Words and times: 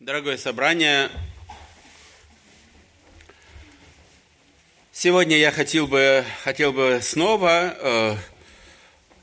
Дорогое 0.00 0.36
собрание, 0.36 1.10
сегодня 4.92 5.36
я 5.36 5.50
хотел 5.50 5.88
бы, 5.88 6.24
хотел 6.44 6.72
бы 6.72 7.00
снова 7.02 7.76
э, 7.76 8.16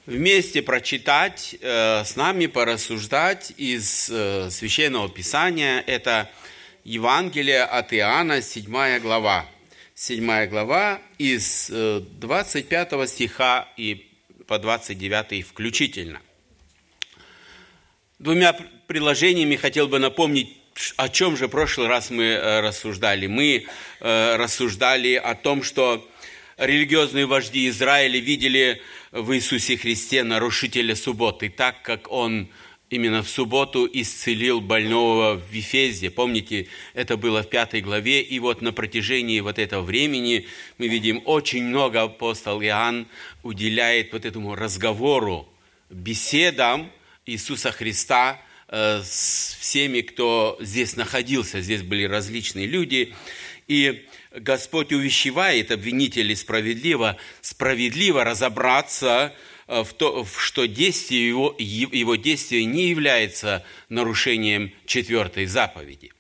вместе 0.06 0.62
прочитать, 0.62 1.56
э, 1.62 2.04
с 2.04 2.18
нами 2.18 2.48
порассуждать 2.48 3.54
из 3.56 4.10
э, 4.10 4.50
Священного 4.52 5.08
Писания. 5.08 5.82
Это 5.88 6.30
Евангелие 6.84 7.64
от 7.64 7.94
Иоанна, 7.94 8.42
7 8.42 9.00
глава. 9.00 9.46
7 9.94 10.48
глава 10.48 11.00
из 11.18 11.70
25 11.70 12.92
э, 12.92 13.08
стиха 13.08 13.70
и 13.78 14.12
по 14.46 14.60
29 14.60 15.48
включительно. 15.48 16.20
Двумя 18.20 18.52
приложениями 18.88 19.56
хотел 19.56 19.88
бы 19.88 20.00
напомнить, 20.00 20.65
о 20.98 21.10
чем 21.10 21.38
же 21.38 21.48
в 21.48 21.52
прошлый 21.52 21.88
раз 21.88 22.10
мы 22.10 22.24
э, 22.24 22.60
рассуждали. 22.62 23.28
Мы 23.28 23.66
э, 24.00 24.36
рассуждали 24.36 25.16
о 25.16 25.36
том, 25.36 25.64
что 25.64 26.08
религиозные 26.58 27.26
вожди 27.26 27.68
Израиля 27.70 28.20
видели 28.20 28.82
в 29.12 29.34
Иисусе 29.36 29.78
Христе 29.78 30.24
нарушителя 30.24 30.96
субботы, 30.96 31.50
так 31.50 31.82
как 31.82 32.12
Он 32.12 32.50
именно 32.90 33.24
в 33.24 33.30
субботу 33.30 33.90
исцелил 33.92 34.62
больного 34.62 35.36
в 35.36 35.52
Вифезе. 35.52 36.12
Помните, 36.12 36.68
это 36.94 37.18
было 37.18 37.42
в 37.42 37.50
пятой 37.50 37.82
главе, 37.82 38.22
и 38.22 38.40
вот 38.40 38.62
на 38.62 38.72
протяжении 38.74 39.40
вот 39.40 39.60
этого 39.60 39.82
времени 39.82 40.48
мы 40.78 40.88
видим, 40.88 41.22
очень 41.26 41.64
много 41.64 42.04
апостол 42.04 42.62
Иоанн 42.62 43.08
уделяет 43.44 44.14
вот 44.14 44.26
этому 44.26 44.56
разговору, 44.56 45.48
беседам 45.90 46.92
Иисуса 47.26 47.72
Христа 47.72 48.40
с 48.68 49.56
всеми, 49.60 50.02
кто 50.02 50.58
здесь 50.60 50.96
находился. 50.96 51.62
Здесь 51.62 51.82
были 51.82 52.04
различные 52.06 52.66
люди. 52.66 53.14
И 53.68 54.08
Господь 54.32 54.92
увещевает 54.92 55.72
обвинителей 55.72 56.36
справедливо, 56.36 57.18
справедливо 57.42 58.24
разобраться 58.24 59.34
Э, 59.68 59.84
в 59.84 59.94
то, 59.94 60.26
что 60.26 60.68
действие 60.68 61.28
его, 61.28 61.56
его 61.58 62.16
действие 62.16 62.66
не 62.66 62.90
является 62.90 63.66
нарушением 63.90 64.72
четвертой 64.86 65.46
заповеди. 65.46 66.12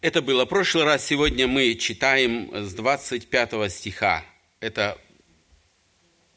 Это 0.00 0.22
было 0.22 0.44
в 0.44 0.48
прошлый 0.48 0.84
раз. 0.84 1.04
Сегодня 1.04 1.46
мы 1.48 1.74
читаем 1.74 2.50
с 2.52 2.74
25 2.74 3.72
стиха. 3.72 4.24
Это 4.60 4.98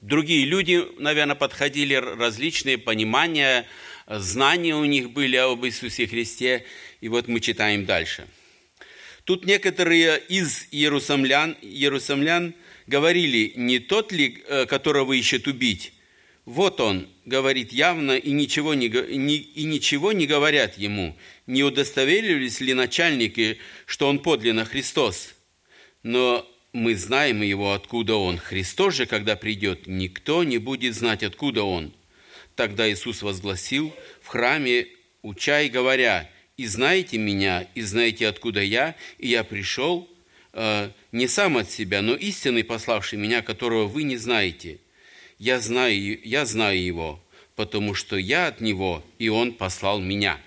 другие 0.01 0.45
люди, 0.45 0.83
наверное, 0.99 1.35
подходили, 1.35 1.95
различные 1.95 2.77
понимания, 2.77 3.67
знания 4.07 4.75
у 4.75 4.85
них 4.85 5.11
были 5.11 5.35
об 5.35 5.65
Иисусе 5.65 6.07
Христе. 6.07 6.65
И 7.01 7.09
вот 7.09 7.27
мы 7.27 7.39
читаем 7.39 7.85
дальше. 7.85 8.27
Тут 9.23 9.45
некоторые 9.45 10.19
из 10.29 10.67
иерусалимлян, 10.71 11.57
иерусалимлян– 11.61 12.53
говорили, 12.87 13.53
не 13.55 13.79
тот 13.79 14.11
ли, 14.11 14.43
э, 14.47 14.65
которого 14.65 15.13
ищет 15.13 15.47
убить? 15.47 15.93
Вот 16.45 16.79
он, 16.79 17.07
говорит 17.25 17.73
явно, 17.73 18.17
и 18.17 18.31
ничего 18.31 18.73
не, 18.73 18.87
и 18.87 19.63
ничего 19.65 20.13
не 20.13 20.25
говорят 20.25 20.77
ему. 20.77 21.17
Не 21.45 21.63
удостоверились 21.63 22.61
ли 22.61 22.73
начальники, 22.73 23.59
что 23.85 24.07
он 24.07 24.19
подлинно 24.19 24.63
Христос? 24.63 25.35
Но 26.03 26.49
мы 26.71 26.95
знаем 26.95 27.41
его, 27.41 27.73
откуда 27.73 28.15
он. 28.15 28.37
Христос 28.37 28.95
же, 28.95 29.05
когда 29.05 29.35
придет, 29.35 29.87
никто 29.87 30.45
не 30.45 30.57
будет 30.57 30.95
знать, 30.95 31.21
откуда 31.21 31.63
он. 31.63 31.93
Тогда 32.57 32.91
Иисус 32.91 33.21
возгласил 33.21 33.93
в 34.21 34.27
храме, 34.27 34.87
уча 35.21 35.61
и 35.61 35.69
говоря, 35.69 36.29
«И 36.57 36.65
знаете 36.65 37.17
меня, 37.17 37.65
и 37.75 37.81
знаете, 37.81 38.27
откуда 38.27 38.61
я, 38.61 38.95
и 39.17 39.29
я 39.29 39.45
пришел 39.45 40.09
Э, 40.59 40.89
не 41.11 41.27
сам 41.27 41.57
от 41.57 41.69
себя, 41.69 42.01
но 42.01 42.15
истинный, 42.15 42.63
пославший 42.63 43.19
меня, 43.19 43.43
которого 43.43 43.85
вы 43.85 44.01
не 44.01 44.17
знаете. 44.17 44.79
Я 45.37 45.59
знаю, 45.59 46.19
я 46.27 46.45
знаю 46.47 46.83
его, 46.83 47.23
потому 47.55 47.93
что 47.93 48.17
я 48.17 48.47
от 48.47 48.59
него, 48.59 49.05
и 49.19 49.29
он 49.29 49.53
послал 49.53 49.99
меня». 50.01 50.41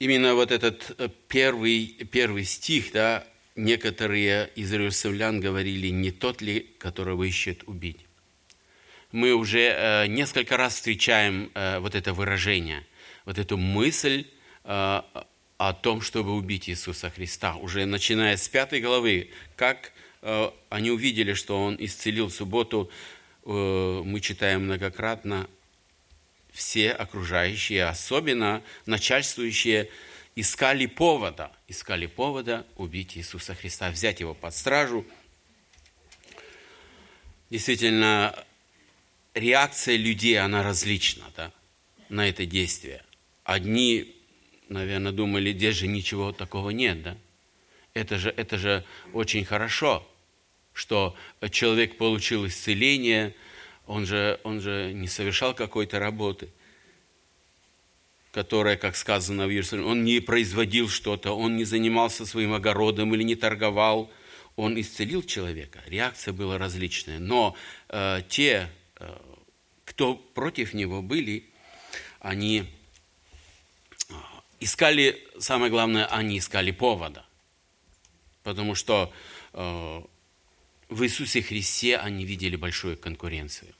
Именно 0.00 0.34
вот 0.34 0.50
этот 0.50 0.96
э, 0.98 1.08
первый, 1.28 1.86
первый 2.10 2.44
стих, 2.44 2.90
да, 2.90 3.24
некоторые 3.64 4.50
из 4.54 4.72
иерусалимлян 4.72 5.40
говорили, 5.40 5.88
не 5.88 6.10
тот 6.10 6.42
ли, 6.42 6.60
которого 6.78 7.24
ищет 7.24 7.62
убить. 7.66 7.98
Мы 9.12 9.32
уже 9.34 9.74
э, 9.76 10.06
несколько 10.06 10.56
раз 10.56 10.74
встречаем 10.74 11.50
э, 11.54 11.78
вот 11.80 11.94
это 11.94 12.12
выражение, 12.14 12.86
вот 13.24 13.38
эту 13.38 13.56
мысль, 13.56 14.24
Э, 14.64 15.02
о 15.56 15.74
том, 15.74 16.00
чтобы 16.00 16.32
убить 16.32 16.70
Иисуса 16.70 17.10
Христа. 17.10 17.56
Уже 17.56 17.84
начиная 17.84 18.38
с 18.38 18.48
пятой 18.48 18.80
главы, 18.80 19.28
как 19.56 19.92
они 20.70 20.90
увидели, 20.90 21.34
что 21.34 21.62
Он 21.62 21.76
исцелил 21.78 22.30
субботу, 22.30 22.90
мы 23.44 24.20
читаем 24.22 24.64
многократно, 24.64 25.50
все 26.50 26.92
окружающие, 26.92 27.84
особенно 27.84 28.62
начальствующие, 28.86 29.90
искали 30.36 30.86
повода, 30.86 31.52
искали 31.68 32.06
повода 32.06 32.66
убить 32.76 33.16
Иисуса 33.16 33.54
Христа, 33.54 33.90
взять 33.90 34.20
Его 34.20 34.34
под 34.34 34.54
стражу. 34.54 35.04
Действительно, 37.50 38.44
реакция 39.34 39.96
людей, 39.96 40.38
она 40.38 40.62
различна 40.62 41.24
да, 41.36 41.52
на 42.08 42.28
это 42.28 42.46
действие. 42.46 43.04
Одни 43.44 44.20
наверное, 44.70 45.12
думали, 45.12 45.52
здесь 45.52 45.76
же 45.76 45.86
ничего 45.86 46.32
такого 46.32 46.70
нет, 46.70 47.02
да? 47.02 47.18
Это 47.92 48.18
же, 48.18 48.30
это 48.30 48.56
же 48.56 48.84
очень 49.12 49.44
хорошо, 49.44 50.08
что 50.72 51.16
человек 51.50 51.98
получил 51.98 52.46
исцеление, 52.46 53.34
он 53.86 54.06
же, 54.06 54.40
он 54.44 54.60
же 54.60 54.92
не 54.94 55.08
совершал 55.08 55.54
какой-то 55.54 55.98
работы, 55.98 56.50
которая, 58.32 58.76
как 58.76 58.96
сказано 58.96 59.46
в 59.46 59.50
Иерусалиме, 59.50 59.86
он 59.86 60.04
не 60.04 60.20
производил 60.20 60.88
что-то, 60.88 61.36
он 61.36 61.56
не 61.56 61.64
занимался 61.64 62.26
своим 62.26 62.52
огородом 62.52 63.14
или 63.14 63.22
не 63.22 63.34
торговал, 63.34 64.10
он 64.56 64.80
исцелил 64.80 65.22
человека. 65.22 65.82
Реакция 65.86 66.32
была 66.32 66.58
различная. 66.58 67.18
Но 67.18 67.56
э, 67.88 68.22
те, 68.28 68.70
э, 68.96 69.16
кто 69.84 70.14
против 70.14 70.74
него 70.74 71.02
были, 71.02 71.44
они 72.20 72.66
искали, 74.60 75.26
самое 75.38 75.70
главное, 75.70 76.06
они 76.06 76.38
искали 76.38 76.70
повода. 76.70 77.24
Потому 78.42 78.74
что 78.74 79.12
э, 79.52 80.02
в 80.88 81.02
Иисусе 81.02 81.42
Христе 81.42 81.96
они 81.96 82.24
видели 82.24 82.56
большую 82.56 82.96
конкуренцию. 82.96 83.74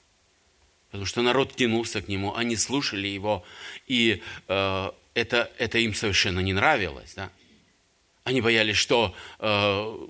Потому 0.91 1.05
что 1.05 1.21
народ 1.21 1.55
тянулся 1.55 2.01
к 2.01 2.07
Нему, 2.07 2.35
они 2.35 2.55
слушали 2.55 3.07
Его, 3.07 3.43
и 3.87 4.21
э, 4.47 4.91
это, 5.13 5.51
это 5.57 5.77
им 5.79 5.93
совершенно 5.93 6.41
не 6.41 6.53
нравилось. 6.53 7.13
Да? 7.15 7.31
Они 8.23 8.41
боялись, 8.41 8.77
что 8.77 9.15
э, 9.39 10.07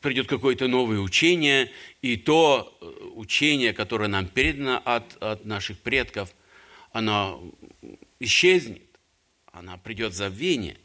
придет 0.00 0.26
какое-то 0.26 0.68
новое 0.68 0.98
учение, 0.98 1.70
и 2.02 2.16
то 2.16 2.76
э, 2.80 2.86
учение, 3.14 3.72
которое 3.72 4.08
нам 4.08 4.26
передано 4.26 4.80
от, 4.84 5.22
от 5.22 5.44
наших 5.44 5.78
предков, 5.78 6.34
оно 6.92 7.42
исчезнет 8.18 8.82
она 9.58 9.76
придет 9.76 10.12
в 10.12 10.16
забвение. 10.16 10.76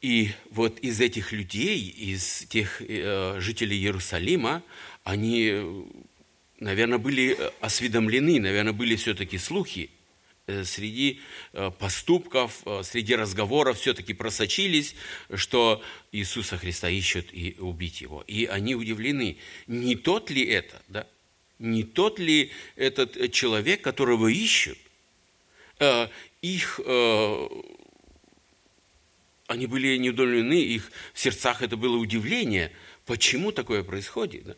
И 0.00 0.32
вот 0.50 0.78
из 0.80 1.00
этих 1.00 1.32
людей, 1.32 1.78
из 1.88 2.44
тех 2.46 2.80
э, 2.80 3.38
жителей 3.40 3.78
Иерусалима, 3.78 4.62
они, 5.04 5.86
наверное, 6.58 6.98
были 6.98 7.38
осведомлены, 7.60 8.40
наверное, 8.40 8.72
были 8.72 8.96
все-таки 8.96 9.36
слухи 9.36 9.90
э, 10.46 10.64
среди 10.64 11.20
э, 11.52 11.70
поступков, 11.78 12.62
э, 12.64 12.82
среди 12.82 13.14
разговоров 13.14 13.78
все-таки 13.78 14.14
просочились, 14.14 14.96
что 15.34 15.82
Иисуса 16.10 16.56
Христа 16.56 16.88
ищут 16.88 17.26
и 17.32 17.54
убить 17.58 18.00
его. 18.00 18.24
И 18.26 18.46
они 18.46 18.74
удивлены, 18.74 19.36
не 19.66 19.94
тот 19.94 20.30
ли 20.30 20.42
это, 20.42 20.80
да? 20.88 21.06
не 21.58 21.84
тот 21.84 22.18
ли 22.18 22.50
этот 22.74 23.30
человек, 23.30 23.82
которого 23.82 24.28
ищут? 24.28 24.78
Их, 26.40 26.80
они 29.48 29.66
были 29.66 29.96
неудовлетворены, 29.96 30.60
их 30.60 30.92
в 31.12 31.18
сердцах 31.18 31.62
это 31.62 31.76
было 31.76 31.96
удивление, 31.96 32.70
почему 33.06 33.50
такое 33.50 33.82
происходит. 33.82 34.44
Да? 34.44 34.56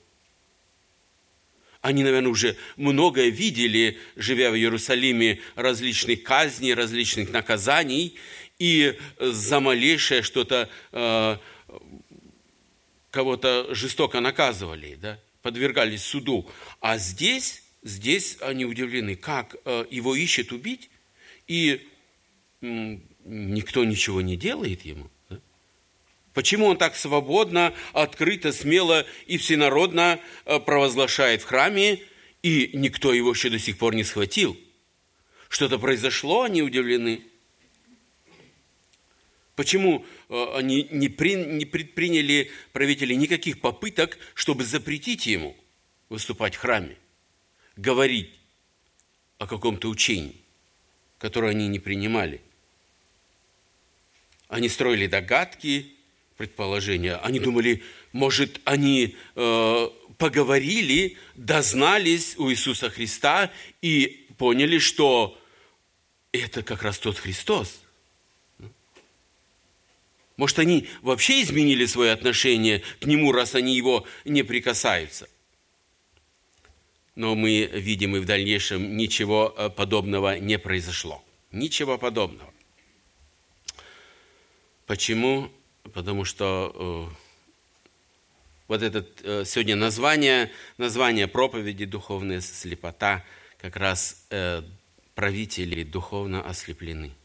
Они, 1.86 2.02
наверное, 2.02 2.32
уже 2.32 2.56
многое 2.76 3.28
видели, 3.28 3.96
живя 4.16 4.50
в 4.50 4.56
Иерусалиме, 4.56 5.38
различных 5.54 6.24
казней, 6.24 6.74
различных 6.74 7.30
наказаний, 7.30 8.16
и 8.58 8.98
за 9.20 9.60
малейшее 9.60 10.22
что-то 10.22 10.68
э, 10.90 11.36
кого-то 13.12 13.72
жестоко 13.72 14.18
наказывали, 14.18 14.98
да? 15.00 15.20
подвергались 15.42 16.02
суду. 16.02 16.50
А 16.80 16.98
здесь, 16.98 17.62
здесь 17.84 18.38
они 18.40 18.64
удивлены, 18.64 19.14
как 19.14 19.54
э, 19.64 19.84
его 19.88 20.16
ищет 20.16 20.50
убить, 20.50 20.90
и 21.46 21.86
никто 22.60 23.84
ничего 23.84 24.22
не 24.22 24.36
делает 24.36 24.84
ему. 24.84 25.08
Почему 26.36 26.66
он 26.66 26.76
так 26.76 26.96
свободно, 26.96 27.72
открыто, 27.94 28.52
смело 28.52 29.06
и 29.26 29.38
всенародно 29.38 30.20
э, 30.44 30.60
провозглашает 30.60 31.40
в 31.40 31.46
храме, 31.46 32.02
и 32.42 32.72
никто 32.74 33.14
его 33.14 33.30
еще 33.30 33.48
до 33.48 33.58
сих 33.58 33.78
пор 33.78 33.94
не 33.94 34.04
схватил? 34.04 34.54
Что-то 35.48 35.78
произошло, 35.78 36.42
они 36.42 36.60
удивлены. 36.60 37.22
Почему 39.54 40.04
э, 40.28 40.46
они 40.52 40.86
не, 40.90 41.08
при, 41.08 41.36
не 41.36 41.64
предприняли 41.64 42.50
правители 42.74 43.14
никаких 43.14 43.62
попыток, 43.62 44.18
чтобы 44.34 44.64
запретить 44.64 45.26
ему 45.26 45.56
выступать 46.10 46.56
в 46.56 46.58
храме, 46.58 46.98
говорить 47.76 48.28
о 49.38 49.46
каком-то 49.46 49.88
учении, 49.88 50.36
которое 51.16 51.52
они 51.52 51.66
не 51.68 51.78
принимали? 51.78 52.42
Они 54.48 54.68
строили 54.68 55.06
догадки, 55.06 55.95
предположения. 56.36 57.16
Они 57.16 57.38
думали, 57.40 57.82
может, 58.12 58.60
они 58.64 59.16
э, 59.34 59.88
поговорили, 60.18 61.16
дознались 61.34 62.36
у 62.38 62.50
Иисуса 62.50 62.90
Христа 62.90 63.50
и 63.82 64.26
поняли, 64.38 64.78
что 64.78 65.38
это 66.32 66.62
как 66.62 66.82
раз 66.82 66.98
тот 66.98 67.18
Христос– 67.18 67.80
может, 70.36 70.58
они 70.58 70.86
вообще 71.02 71.42
изменили 71.42 71.86
свое 71.86 72.12
отношение 72.12 72.82
к 73.00 73.06
нему, 73.06 73.32
раз 73.32 73.54
они 73.54 73.74
его 73.74 74.06
не 74.24 74.42
прикасаются? 74.42 75.28
Но 77.14 77.34
мы 77.34 77.64
видим 77.72 78.16
и 78.16 78.18
в 78.18 78.26
дальнейшем 78.26 78.96
ничего 78.96 79.54
э, 79.56 79.70
подобного 79.70 80.38
не 80.38 80.58
произошло. 80.58 81.24
Ничего 81.50 81.96
подобного. 81.96 82.52
Почему? 84.84 85.50
Потому 85.92 86.24
что 86.24 87.10
э, 87.10 87.14
вот 88.68 88.82
это 88.82 89.06
э, 89.22 89.44
сегодня 89.44 89.76
название, 89.76 90.50
название 90.78 91.28
проповеди 91.28 91.84
«Духовная 91.84 92.40
слепота» 92.40 93.24
как 93.60 93.76
раз 93.76 94.26
э, 94.30 94.62
правители 95.14 95.82
духовно 95.82 96.42
ослеплены– 96.42 97.12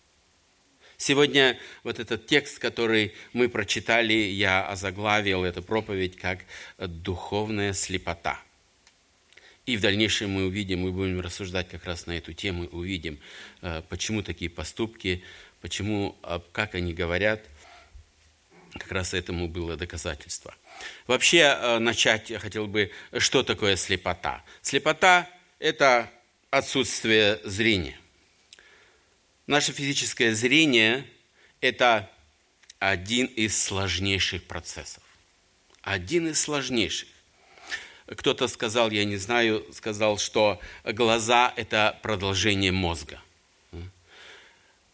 Сегодня 1.02 1.58
вот 1.84 2.00
этот 2.00 2.28
текст, 2.28 2.60
который 2.60 3.16
мы 3.34 3.50
прочитали, 3.50 4.14
я 4.14 4.64
озаглавил 4.68 5.44
эту 5.44 5.64
проповедь 5.64 6.16
как 6.16 6.42
«Духовная 6.78 7.74
слепота». 7.74 8.40
И 9.66 9.78
в 9.78 9.82
дальнейшем 9.82 10.30
мы 10.30 10.46
увидим, 10.46 10.82
мы 10.82 10.92
будем 10.92 11.20
рассуждать 11.20 11.70
как 11.70 11.86
раз 11.86 12.06
на 12.06 12.12
эту 12.12 12.34
тему, 12.34 12.68
увидим, 12.68 13.18
почему 13.90 14.22
такие 14.22 14.52
поступки, 14.52 15.24
почему, 15.60 16.16
а, 16.22 16.40
как 16.52 16.76
они 16.76 16.94
говорят, 16.94 17.42
как 18.74 18.92
раз 18.92 19.14
этому 19.14 19.48
было 19.48 19.76
доказательство. 19.76 20.56
Вообще, 21.08 21.58
э, 21.60 21.80
начать 21.80 22.30
я 22.30 22.40
хотел 22.40 22.68
бы, 22.68 22.92
что 23.18 23.44
такое 23.44 23.76
слепота? 23.76 24.44
Слепота– 24.62 25.30
это 25.60 26.10
отсутствие 26.50 27.40
зрения. 27.44 27.98
Наше 29.48 29.74
физическое 29.74 30.34
зрение– 30.34 31.06
это 31.62 32.10
один 32.80 33.28
из 33.28 33.62
сложнейших 33.62 34.44
процессов. 34.46 35.04
Один 35.82 36.28
из 36.28 36.40
сложнейших. 36.40 37.10
Кто-то 38.08 38.48
сказал, 38.48 38.92
я 38.92 39.06
не 39.06 39.18
знаю, 39.18 39.66
сказал, 39.72 40.18
что 40.18 40.60
глаза– 40.84 41.54
это 41.56 41.98
продолжение 42.02 42.72
мозга. 42.72 43.22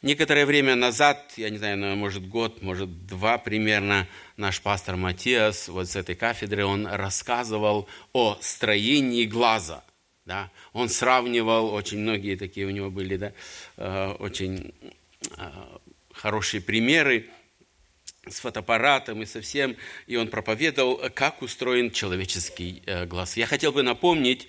Некоторое 0.03 0.45
время 0.45 0.75
назад, 0.75 1.33
я 1.37 1.49
не 1.49 1.57
знаю, 1.57 1.95
может 1.95 2.27
год, 2.27 2.61
может 2.61 3.07
два 3.07 3.39
примерно, 3.39 4.07
наш 4.35 4.61
пастор 4.61 4.95
Матиас 4.95 5.69
вот 5.69 5.89
с 5.89 5.95
этой 5.95 6.13
кафедры, 6.13 6.65
он 6.65 6.85
рассказывал 6.85 7.89
о 8.13 8.37
строении 8.39 9.25
глаза. 9.25 9.83
Да? 10.23 10.51
Он 10.73 10.87
сравнивал, 10.89 11.73
очень 11.73 11.97
многие 11.97 12.35
такие 12.35 12.67
у 12.67 12.69
него 12.69 12.91
были, 12.91 13.17
да, 13.17 13.33
э, 13.77 14.15
очень 14.19 14.71
э, 15.35 15.51
хорошие 16.13 16.61
примеры 16.61 17.25
с 18.27 18.39
фотоаппаратом 18.39 19.23
и 19.23 19.25
со 19.25 19.41
всем, 19.41 19.75
и 20.05 20.15
он 20.15 20.27
проповедовал, 20.27 21.09
как 21.15 21.41
устроен 21.41 21.89
человеческий 21.89 22.83
э, 22.85 23.07
глаз. 23.07 23.35
Я 23.35 23.47
хотел 23.47 23.71
бы 23.71 23.81
напомнить, 23.81 24.47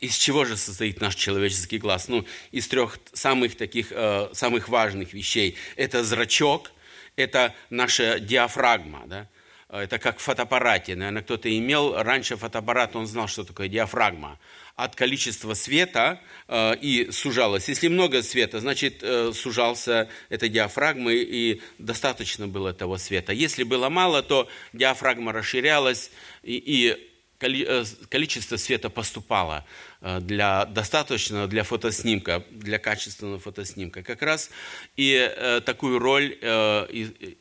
из 0.00 0.16
чего 0.16 0.44
же 0.44 0.56
состоит 0.56 1.00
наш 1.00 1.14
человеческий 1.14 1.78
глаз? 1.78 2.08
Ну, 2.08 2.24
из 2.52 2.66
трех 2.68 2.98
самых 3.12 3.56
таких, 3.56 3.92
самых 4.32 4.68
важных 4.68 5.12
вещей. 5.12 5.56
Это 5.76 6.02
зрачок, 6.02 6.72
это 7.16 7.54
наша 7.68 8.18
диафрагма, 8.18 9.02
да? 9.06 9.28
Э, 9.70 9.80
это 9.80 9.98
как 9.98 10.18
в 10.18 10.22
фотоаппарате. 10.22 10.96
Наверное, 10.96 11.22
кто-то 11.22 11.56
имел 11.56 11.94
раньше 12.02 12.36
фотоаппарат, 12.36 12.96
он 12.96 13.06
знал, 13.06 13.28
что 13.28 13.44
такое 13.44 13.68
диафрагма. 13.68 14.38
От 14.76 14.96
количества 14.96 15.54
света 15.54 16.20
э, 16.48 16.76
и 16.80 17.10
сужалось. 17.10 17.68
Если 17.68 17.88
много 17.88 18.22
света, 18.22 18.60
значит, 18.60 19.02
э, 19.02 19.32
сужался 19.34 20.08
эта 20.28 20.48
диафрагма, 20.48 21.12
и 21.12 21.60
достаточно 21.78 22.48
было 22.48 22.72
того 22.72 22.98
света. 22.98 23.32
Если 23.32 23.62
было 23.62 23.88
мало, 23.88 24.22
то 24.22 24.48
диафрагма 24.72 25.32
расширялась, 25.32 26.10
и, 26.42 26.56
и 26.56 27.09
количество 27.40 28.56
света 28.56 28.90
поступало 28.90 29.64
для 30.00 30.66
достаточного 30.66 31.46
для 31.48 31.64
фотоснимка, 31.64 32.44
для 32.50 32.78
качественного 32.78 33.38
фотоснимка. 33.38 34.02
Как 34.02 34.22
раз 34.22 34.50
и 34.96 35.60
такую 35.64 35.98
роль 35.98 36.34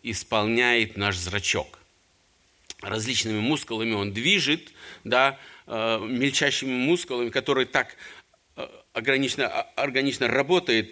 исполняет 0.03 0.97
наш 0.97 1.17
зрачок 1.17 1.79
различными 2.81 3.39
мускулами 3.39 3.93
он 3.93 4.13
движет, 4.13 4.71
да, 5.03 5.37
э, 5.67 5.99
мельчайшими 6.01 6.71
мускулами, 6.71 7.29
которые 7.29 7.65
так 7.65 7.95
э, 8.55 8.67
органично, 8.93 9.47
органично 9.75 10.27
работают, 10.27 10.89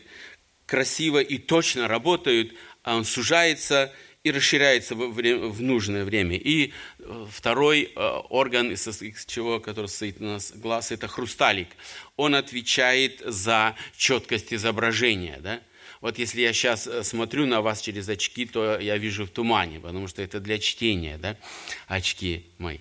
красиво 0.66 1.20
и 1.20 1.38
точно 1.38 1.88
работают, 1.88 2.54
а 2.84 2.98
он 2.98 3.06
сужается 3.06 3.94
и 4.24 4.32
расширяется 4.32 4.96
в, 4.96 5.12
время, 5.14 5.48
в 5.48 5.62
нужное 5.62 6.04
время. 6.04 6.38
И 6.38 6.74
э, 7.00 7.26
второй 7.32 7.92
орган, 7.96 8.72
из 8.72 9.26
чего, 9.26 9.60
который 9.60 9.88
состоит 9.88 10.22
у 10.22 10.26
нас 10.26 10.52
глаз, 10.54 10.92
это 10.92 11.08
хрусталик. 11.08 11.70
Он 12.16 12.36
отвечает 12.36 13.22
за 13.26 13.76
четкость 13.96 14.54
изображения. 14.54 15.40
Да? 15.42 15.62
Вот 16.02 16.20
если 16.20 16.42
я 16.42 16.54
сейчас 16.54 16.88
э, 16.88 17.04
смотрю 17.04 17.46
на 17.46 17.62
вас 17.62 17.82
через 17.82 18.08
очки, 18.10 18.46
то 18.46 18.80
я 18.80 18.98
вижу 18.98 19.26
в 19.26 19.30
тумане, 19.30 19.80
потому 19.80 20.08
что 20.08 20.22
это 20.22 20.40
для 20.40 20.60
чтения, 20.60 21.18
да, 21.18 21.38
очки 21.88 22.46
мои. 22.58 22.80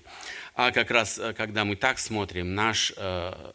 А 0.55 0.71
как 0.71 0.91
раз, 0.91 1.19
э, 1.19 1.33
когда 1.33 1.65
мы 1.65 1.77
так 1.77 1.99
смотрим, 1.99 2.55
наш 2.55 2.93
э, 2.97 3.53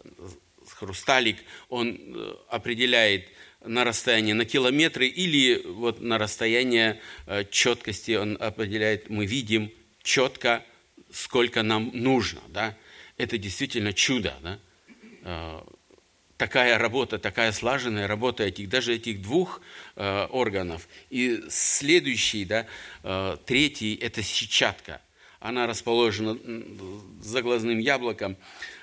хрусталик, 0.82 1.38
он 1.70 1.98
э, 1.98 2.34
определяет 2.50 3.28
на 3.64 3.84
расстояние 3.84 4.34
на 4.36 4.46
километры 4.46 5.08
или 5.08 5.62
вот 5.66 6.02
на 6.02 6.18
расстояние 6.18 7.00
э, 7.28 7.44
четкости 7.50 8.12
он 8.12 8.38
определяет, 8.40 9.10
мы 9.10 9.26
видим 9.26 9.72
четко, 10.04 10.64
сколько 11.12 11.64
нам 11.64 11.92
нужно, 11.94 12.42
да. 12.50 12.76
Это 13.18 13.38
действительно 13.38 13.94
чудо, 13.94 14.34
да 14.42 14.60
такая 16.42 16.80
работа, 16.80 17.20
такая 17.20 17.52
слаженная 17.52 18.08
работа 18.08 18.42
этих, 18.42 18.68
даже 18.68 18.96
этих 18.96 19.22
двух 19.22 19.62
э, 19.96 20.26
органов. 20.32 20.88
И 21.12 21.44
следующий, 21.52 22.46
да, 22.46 22.66
э, 23.04 23.38
третий, 23.46 23.94
это 23.94 24.24
сетчатка. 24.24 25.02
Она 25.40 25.68
расположена 25.68 26.36
за 27.22 27.44
глазным 27.44 27.78
яблоком. 27.78 28.38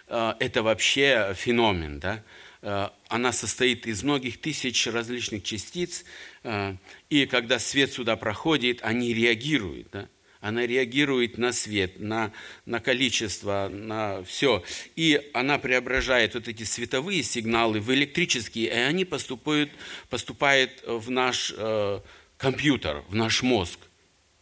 Э, 0.07 0.35
это 0.39 0.63
вообще 0.63 1.35
феномен, 1.37 1.99
да. 1.99 2.23
Э, 2.63 2.89
она 3.09 3.33
состоит 3.33 3.87
из 3.87 4.03
многих 4.03 4.41
тысяч 4.41 4.87
различных 4.87 5.43
частиц, 5.43 6.05
э, 6.43 6.77
и 7.11 7.27
когда 7.27 7.59
свет 7.59 7.93
сюда 7.93 8.17
проходит, 8.17 8.81
они 8.83 9.15
реагируют, 9.15 9.89
да 9.93 10.09
она 10.41 10.67
реагирует 10.67 11.37
на 11.37 11.53
свет, 11.53 11.99
на, 11.99 12.33
на 12.65 12.81
количество, 12.81 13.69
на 13.73 14.23
все. 14.23 14.63
И 14.95 15.31
она 15.35 15.59
преображает 15.59 16.35
вот 16.35 16.49
эти 16.49 16.63
световые 16.63 17.23
сигналы 17.23 17.81
в 17.81 17.93
электрические, 17.93 18.67
и 18.67 18.71
они 18.71 19.05
поступают, 19.05 19.71
поступают 20.09 20.83
в 20.87 21.11
наш 21.11 21.53
э, 21.57 22.01
компьютер, 22.37 23.03
в 23.09 23.15
наш 23.15 23.43
мозг. 23.43 23.81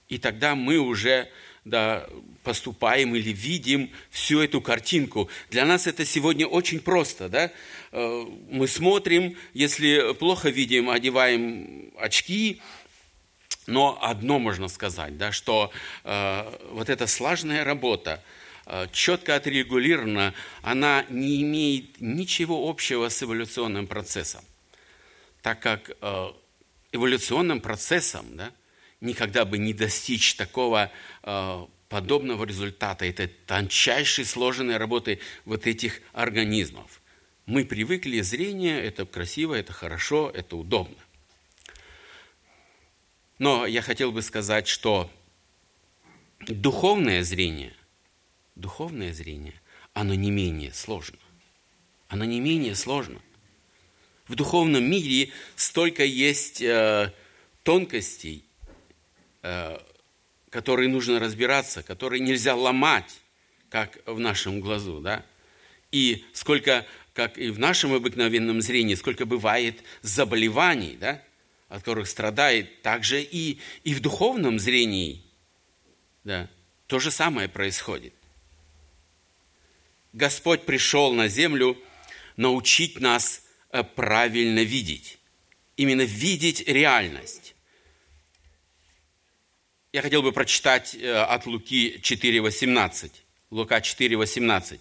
И 0.09 0.19
тогда 0.19 0.55
мы 0.55 0.79
уже 0.79 1.29
да, 1.67 2.07
поступаем 2.45 3.17
или 3.17 3.33
видим 3.33 3.91
всю 4.11 4.41
эту 4.41 4.61
картинку. 4.61 5.29
Для 5.51 5.65
нас 5.65 5.87
это 5.87 6.05
сегодня 6.05 6.47
очень 6.47 6.81
просто. 6.81 7.29
Да? 7.29 7.51
Э, 7.91 8.27
мы 8.49 8.69
смотрим, 8.69 9.37
если 9.53 10.15
плохо 10.15 10.49
видим, 10.49 10.89
одеваем 10.89 11.93
очки, 11.99 12.63
но 13.67 13.99
одно 14.01 14.39
можно 14.39 14.69
сказать, 14.69 15.19
да, 15.19 15.33
что 15.33 15.73
э, 16.05 16.59
вот 16.71 16.89
эта 16.89 17.09
слаженная 17.09 17.65
работа, 17.65 18.23
э, 18.67 18.87
четко 18.93 19.35
отрегулирована, 19.35 20.35
она 20.63 21.05
не 21.09 21.43
имеет 21.43 22.01
ничего 22.01 22.69
общего 22.69 23.09
с 23.09 23.21
эволюционным 23.25 23.89
процессом. 23.89 24.45
Так 25.43 25.59
как 25.61 25.91
э, 26.01 26.29
эволюционным 26.93 27.61
процессом 27.61 28.25
да, 28.37 28.53
никогда 29.01 29.45
бы 29.45 29.59
не 29.59 29.73
достичь 29.73 30.35
такого 30.35 30.91
подобного 31.89 32.45
результата, 32.45 33.05
этой 33.05 33.29
тончайшей 33.29 34.25
сложной 34.25 34.77
работы 34.77 35.21
вот 35.45 35.67
этих 35.67 36.01
организмов. 36.13 37.01
Мы 37.47 37.65
привыкли, 37.65 38.21
зрение– 38.23 38.81
это 38.83 39.07
красиво, 39.07 39.55
это 39.55 39.73
хорошо, 39.73 40.31
это 40.35 40.57
удобно. 40.57 40.97
Но 43.39 43.67
я 43.67 43.83
хотел 43.83 44.11
бы 44.11 44.23
сказать, 44.23 44.67
что 44.67 45.11
духовное 46.41 47.23
зрение, 47.23 47.75
духовное 48.57 49.13
зрение, 49.13 49.61
оно 49.93 50.15
не 50.15 50.31
менее 50.31 50.73
сложно. 50.73 51.19
Оно 52.09 52.25
не 52.25 52.41
менее 52.41 52.75
сложно. 52.75 53.21
В 54.27 54.35
духовном 54.35 54.85
мире 54.85 55.31
столько 55.55 56.05
есть 56.05 56.61
э, 56.61 57.13
тонкостей, 57.63 58.45
э, 58.45 58.46
которые 60.51 60.89
нужно 60.89 61.19
разбираться, 61.19 61.83
которые 61.83 62.21
нельзя 62.21 62.55
ломать, 62.55 63.21
как 63.69 63.99
в 64.07 64.19
нашем 64.19 64.61
глазу, 64.61 65.01
да? 65.01 65.25
И 65.93 66.25
сколько, 66.33 66.87
как 67.15 67.39
и 67.39 67.51
в 67.51 67.59
нашем 67.59 67.93
обыкновенном 67.93 68.61
зрении, 68.61 68.95
сколько 68.95 69.27
бывает 69.27 69.83
заболеваний, 70.03 70.97
да? 70.99 71.23
от 71.69 71.81
которых 71.81 72.09
страдает, 72.09 72.83
также 72.83 73.23
и, 73.23 73.59
и 73.83 73.95
в 73.95 74.01
духовном 74.01 74.59
зрении 74.59 75.23
да, 76.27 76.49
то 76.87 76.99
же 76.99 77.11
самое 77.11 77.49
происходит. 77.49 78.13
Господь 80.13 80.63
пришел 80.63 81.13
на 81.13 81.29
землю 81.29 81.77
научить 82.37 83.01
нас 83.01 83.45
э, 83.71 83.85
правильно 83.85 84.61
видеть. 84.61 85.19
Именно 85.77 86.03
видеть 86.03 86.67
реальность. 86.67 87.55
Я 89.97 90.03
хотел 90.03 90.21
бы 90.21 90.31
прочитать 90.31 90.95
э, 90.95 91.11
от 91.11 91.47
Луки 91.47 91.99
4.18. 92.03 93.11
Лука 93.51 93.79
4.18. 93.79 94.79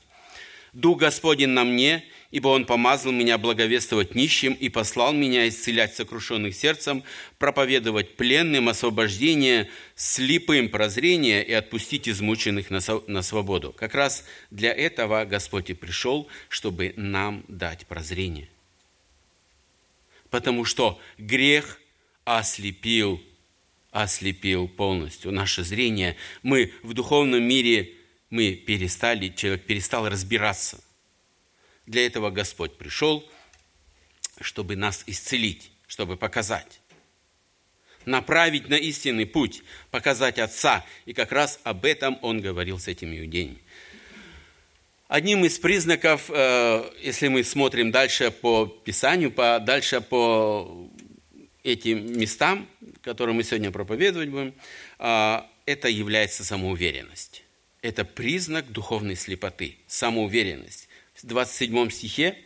«Дух 0.74 0.98
Господень 0.98 1.48
на 1.48 1.64
мне, 1.64 2.04
ибо 2.32 2.50
Он 2.50 2.66
помазал 2.66 3.14
меня 3.14 3.38
благовествовать 3.38 4.14
нищим 4.14 4.52
и 4.52 4.68
послал 4.68 5.14
меня 5.14 5.48
исцелять 5.48 5.96
сокрушенных 5.96 6.54
сердцем, 6.54 7.02
проповедовать 7.38 8.18
пленным 8.18 8.68
освобождение, 8.68 9.70
слепым 9.96 10.68
прозрение 10.68 11.46
и 11.46 11.54
отпустить 11.54 12.10
измученных 12.10 12.70
на 12.70 13.22
свободу». 13.22 13.72
Как 13.72 13.96
раз 13.96 14.26
для 14.52 14.74
этого 14.74 15.24
Господь 15.24 15.70
и 15.70 15.74
пришел, 15.74 16.28
чтобы 16.50 16.94
нам 16.98 17.46
дать 17.48 17.88
прозрение. 17.88 18.50
Потому 20.30 20.66
что 20.66 21.00
грех 21.18 21.80
ослепил 22.26 23.24
ослепил 23.96 24.68
полностью 24.68 25.32
наше 25.32 25.64
зрение. 25.64 26.18
Мы 26.44 26.74
в 26.84 26.94
духовном 26.94 27.42
мире, 27.42 27.94
мы 28.30 28.54
перестали, 28.54 29.30
человек 29.30 29.64
перестал 29.64 30.10
разбираться. 30.10 30.84
Для 31.86 32.06
этого 32.06 32.30
Господь 32.30 32.78
пришел, 32.78 33.28
чтобы 34.42 34.76
нас 34.76 35.04
исцелить, 35.08 35.72
чтобы 35.88 36.18
показать 36.18 36.82
направить 38.06 38.70
на 38.70 38.76
истинный 38.76 39.26
путь, 39.26 39.64
показать 39.90 40.38
Отца. 40.38 40.86
И 41.08 41.14
как 41.14 41.32
раз 41.32 41.60
об 41.64 41.86
этом 41.86 42.20
он 42.22 42.40
говорил 42.40 42.78
с 42.78 42.88
этими 42.88 43.20
иудеями. 43.20 43.58
Одним 45.08 45.44
из 45.44 45.58
признаков, 45.58 46.30
э, 46.30 46.92
если 47.02 47.30
мы 47.30 47.44
смотрим 47.44 47.90
дальше 47.90 48.30
по 48.30 48.68
Писанию, 48.68 49.32
по, 49.32 49.60
дальше 49.60 50.02
по 50.02 50.88
этим 51.66 52.18
местам, 52.18 52.68
которые 53.02 53.36
мы 53.36 53.44
сегодня 53.44 53.72
проповедовать 53.72 54.30
будем, 54.30 54.54
а, 55.00 55.50
это 55.66 55.90
является 55.90 56.46
самоуверенность. 56.46 57.44
Это 57.82 58.06
признак 58.06 58.72
духовной 58.72 59.16
слепоты, 59.16 59.78
самоуверенность. 59.88 60.88
В 61.16 61.26
27 61.26 61.90
стихе 61.90 62.38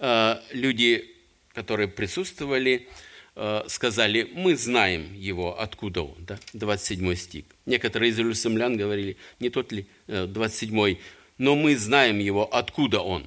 а, 0.00 0.42
люди, 0.52 1.08
которые 1.54 1.86
присутствовали, 1.86 2.88
а, 3.36 3.64
сказали, 3.68 4.28
мы 4.34 4.56
знаем 4.56 5.14
его, 5.14 5.58
откуда 5.60 6.02
он. 6.02 6.16
Да? 6.26 6.38
27 6.52 7.14
стих. 7.14 7.44
Некоторые 7.66 8.10
из 8.10 8.18
иерусалимлян 8.18 8.76
говорили, 8.76 9.16
не 9.38 9.48
тот 9.48 9.70
ли 9.70 9.86
27 10.08 10.80
э, 10.80 10.96
но 11.38 11.54
мы 11.54 11.76
знаем 11.76 12.18
его, 12.18 12.52
откуда 12.52 13.00
он. 13.00 13.26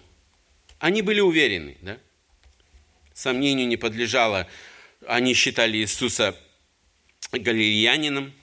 Они 0.79 1.01
были 1.01 1.21
уверены, 1.21 1.77
да? 1.81 1.97
Сомнению 3.13 3.67
не 3.67 3.77
подлежало 3.77 4.47
они 5.05 5.33
считали 5.33 5.77
Иисуса 5.77 6.35
галилеянином, 7.31 8.33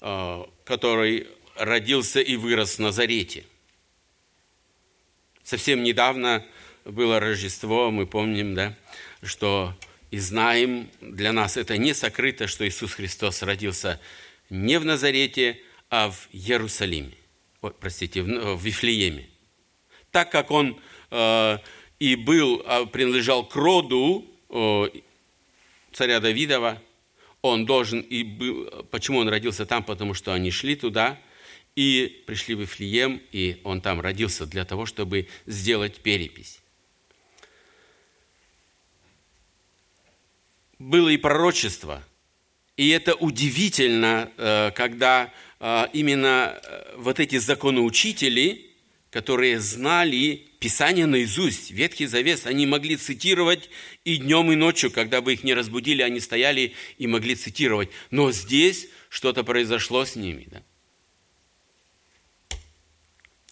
э, 0.00 0.44
который 0.64 1.28
родился 1.56 2.20
и 2.20 2.36
вырос 2.36 2.76
в 2.76 2.78
Назарете. 2.80 3.44
Совсем 5.42 5.82
недавно 5.82 6.44
было 6.84 7.20
Рождество, 7.20 7.90
мы 7.90 8.06
помним, 8.06 8.54
да, 8.54 8.76
что 9.22 9.74
и 10.10 10.18
знаем, 10.18 10.88
для 11.00 11.32
нас 11.32 11.56
это 11.56 11.76
не 11.78 11.94
сокрыто, 11.94 12.46
что 12.46 12.66
Иисус 12.66 12.94
Христос 12.94 13.42
родился 13.42 14.00
не 14.50 14.78
в 14.78 14.84
Назарете, 14.84 15.60
а 15.90 16.10
в 16.10 16.28
Иерусалиме, 16.32 17.12
Ой, 17.62 17.72
простите, 17.78 18.22
в, 18.22 18.62
Вифлееме. 18.62 19.28
Так 20.10 20.30
как 20.30 20.50
он 20.50 20.80
э, 21.10 21.58
и 21.98 22.16
был, 22.16 22.62
а, 22.66 22.86
принадлежал 22.86 23.46
к 23.46 23.54
роду 23.56 24.24
э, 24.48 24.86
царя 25.96 26.20
Давидова, 26.20 26.82
он 27.40 27.64
должен 27.64 28.00
и 28.00 28.22
был, 28.22 28.66
почему 28.90 29.18
он 29.20 29.28
родился 29.28 29.64
там, 29.64 29.82
потому 29.82 30.12
что 30.12 30.34
они 30.34 30.50
шли 30.50 30.76
туда 30.76 31.18
и 31.74 32.22
пришли 32.26 32.54
в 32.54 32.64
Ифлеем, 32.64 33.22
и 33.32 33.60
он 33.64 33.80
там 33.80 34.02
родился 34.02 34.44
для 34.44 34.66
того, 34.66 34.84
чтобы 34.84 35.28
сделать 35.46 36.00
перепись. 36.00 36.60
Было 40.78 41.08
и 41.08 41.16
пророчество, 41.16 42.02
и 42.76 42.90
это 42.90 43.14
удивительно, 43.14 44.30
э, 44.36 44.70
когда 44.72 45.32
э, 45.60 45.86
именно 45.94 46.60
э, 46.62 46.94
вот 46.98 47.20
эти 47.20 47.38
законоучители, 47.38 48.66
которые 49.10 49.60
знали 49.60 50.46
Писание 50.66 51.06
наизусть, 51.06 51.70
Ветхий 51.70 52.06
Завет, 52.06 52.44
они 52.44 52.66
могли 52.66 52.96
цитировать 52.96 53.70
и 54.04 54.16
днем, 54.16 54.50
и 54.50 54.56
ночью, 54.56 54.90
когда 54.90 55.20
бы 55.20 55.32
их 55.32 55.44
не 55.44 55.54
разбудили, 55.54 56.02
они 56.02 56.18
стояли 56.18 56.74
и 56.98 57.06
могли 57.06 57.36
цитировать. 57.36 57.90
Но 58.10 58.32
здесь 58.32 58.88
что-то 59.08 59.44
произошло 59.44 60.04
с 60.04 60.16
ними. 60.16 60.48
Да? 60.50 60.62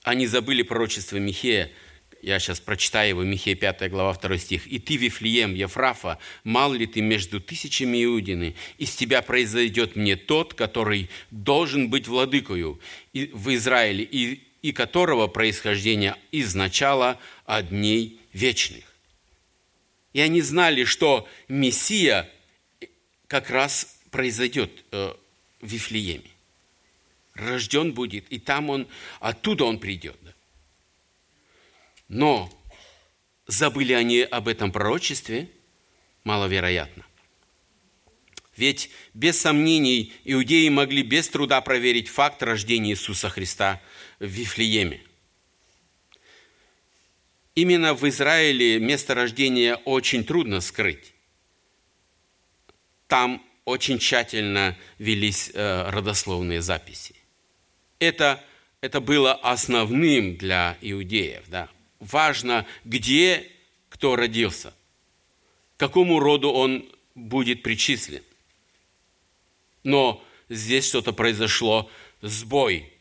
Они 0.02 0.26
забыли 0.26 0.62
пророчество 0.62 1.18
Михея. 1.18 1.70
Я 2.20 2.40
сейчас 2.40 2.58
прочитаю 2.58 3.10
его, 3.10 3.22
Михея 3.22 3.54
5 3.54 3.88
глава 3.92 4.12
2 4.14 4.36
стих. 4.38 4.66
«И 4.66 4.80
ты, 4.80 4.96
Вифлеем, 4.96 5.54
Ефрафа, 5.54 6.18
мал 6.42 6.72
ли 6.72 6.84
ты 6.84 7.00
между 7.00 7.40
тысячами 7.40 8.02
Иудины? 8.02 8.56
Из 8.78 8.92
тебя 8.96 9.22
произойдет 9.22 9.94
мне 9.94 10.16
тот, 10.16 10.54
который 10.54 11.08
должен 11.30 11.90
быть 11.90 12.08
владыкою 12.08 12.80
в 13.12 13.54
Израиле, 13.54 14.02
и 14.02 14.42
и 14.64 14.72
которого 14.72 15.26
происхождение 15.26 16.16
изначало 16.32 17.20
от 17.44 17.68
дней 17.68 18.18
вечных. 18.32 18.96
И 20.14 20.20
они 20.20 20.40
знали, 20.40 20.84
что 20.84 21.28
Мессия 21.48 22.30
как 23.26 23.50
раз 23.50 23.98
произойдет 24.10 24.70
э, 24.90 25.12
в 25.60 25.66
Вифлееме. 25.66 26.30
Рожден 27.34 27.92
будет, 27.92 28.24
и 28.32 28.38
там 28.38 28.70
он, 28.70 28.88
оттуда 29.20 29.64
он 29.66 29.78
придет. 29.78 30.16
Но 32.08 32.50
забыли 33.46 33.92
они 33.92 34.20
об 34.20 34.48
этом 34.48 34.72
пророчестве? 34.72 35.50
Маловероятно. 36.22 37.04
Ведь 38.56 38.88
без 39.12 39.38
сомнений 39.38 40.14
иудеи 40.24 40.70
могли 40.70 41.02
без 41.02 41.28
труда 41.28 41.60
проверить 41.60 42.08
факт 42.08 42.42
рождения 42.42 42.92
Иисуса 42.92 43.28
Христа– 43.28 43.82
в 44.18 44.26
Вифлееме. 44.26 45.02
Именно 47.54 47.94
в 47.94 48.08
Израиле 48.08 48.80
место 48.80 49.14
рождения 49.14 49.76
очень 49.84 50.24
трудно 50.24 50.60
скрыть. 50.60 51.12
Там 53.06 53.44
очень 53.64 53.98
тщательно 53.98 54.76
велись 54.98 55.50
э, 55.54 55.90
родословные 55.90 56.62
записи. 56.62 57.14
Это, 58.00 58.42
это 58.80 59.00
было 59.00 59.34
основным 59.34 60.36
для 60.36 60.76
иудеев. 60.80 61.44
Да? 61.48 61.68
Важно, 62.00 62.66
где 62.84 63.48
кто 63.88 64.16
родился, 64.16 64.74
к 65.76 65.80
какому 65.80 66.18
роду 66.18 66.50
он 66.50 66.90
будет 67.14 67.62
причислен. 67.62 68.24
Но 69.84 70.24
здесь 70.48 70.88
что-то 70.88 71.12
произошло, 71.12 71.88
сбой– 72.20 72.90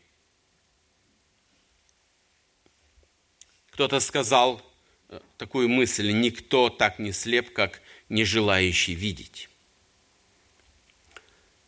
Кто-то 3.74 3.98
сказал 3.98 4.62
э, 5.08 5.18
такую 5.36 5.68
мысль, 5.68 6.12
никто 6.12 6.70
так 6.70 7.00
не 7.00 7.10
слеп, 7.10 7.52
как 7.52 7.82
не 8.08 8.24
желающий 8.24 8.94
видеть. 8.94 9.48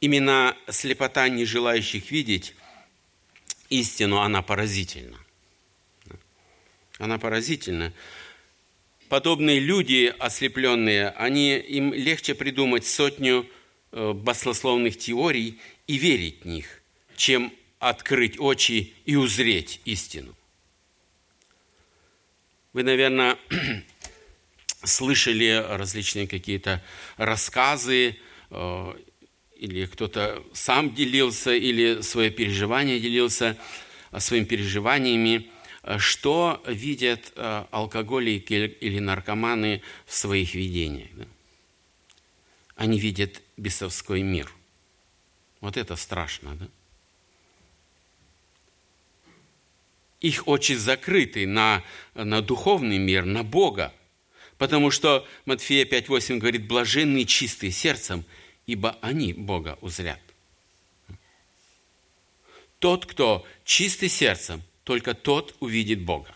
Именно 0.00 0.56
слепота 0.68 1.28
не 1.28 1.44
желающих 1.44 2.12
видеть 2.12 2.54
истину, 3.70 4.20
она 4.20 4.40
поразительна. 4.42 5.18
Она 6.98 7.18
поразительна. 7.18 7.92
Подобные 9.08 9.58
люди, 9.58 10.14
ослепленные, 10.16 11.08
они, 11.08 11.58
им 11.58 11.92
легче 11.92 12.36
придумать 12.36 12.86
сотню 12.86 13.50
э, 13.90 14.12
баслословных 14.12 14.96
теорий 14.96 15.58
и 15.88 15.96
верить 15.96 16.42
в 16.42 16.44
них, 16.44 16.82
чем 17.16 17.52
открыть 17.80 18.38
очи 18.38 18.94
и 19.06 19.16
узреть 19.16 19.80
истину. 19.84 20.36
Вы, 22.76 22.82
наверное, 22.82 23.38
слышали 24.84 25.64
различные 25.66 26.28
какие-то 26.28 26.82
рассказы, 27.16 28.18
э, 28.50 28.94
или 29.56 29.86
кто-то 29.86 30.44
сам 30.52 30.94
делился, 30.94 31.54
или 31.54 32.02
свое 32.02 32.30
переживание 32.30 33.00
делился 33.00 33.56
э, 34.12 34.20
своими 34.20 34.44
переживаниями, 34.44 35.50
э, 35.84 35.96
что 35.96 36.62
видят 36.66 37.32
алкоголики 37.70 38.52
или 38.52 38.98
наркоманы 38.98 39.80
в 40.04 40.14
своих 40.14 40.54
видениях. 40.54 41.08
Они 42.74 42.98
видят 42.98 43.40
бесовской 43.56 44.20
мир. 44.20 44.52
Вот 45.62 45.78
это 45.78 45.96
страшно, 45.96 46.56
да? 46.56 46.68
Их 50.20 50.48
очи 50.48 50.72
закрыты 50.72 51.46
на, 51.46 51.82
на 52.14 52.42
духовный 52.42 52.98
мир, 52.98 53.24
на 53.24 53.42
Бога. 53.42 53.92
Потому 54.58 54.90
что 54.90 55.26
Матфея 55.44 55.84
5.8 55.84 56.38
говорит, 56.38 56.66
блаженные 56.66 57.26
чистые 57.26 57.70
сердцем, 57.70 58.24
ибо 58.66 58.98
они 59.02 59.32
Бога 59.32 59.78
узрят. 59.80 60.20
Тот, 62.78 63.06
кто 63.06 63.46
чистый 63.64 64.08
сердцем, 64.08 64.62
только 64.84 65.14
тот 65.14 65.54
увидит 65.60 66.00
Бога. 66.00 66.34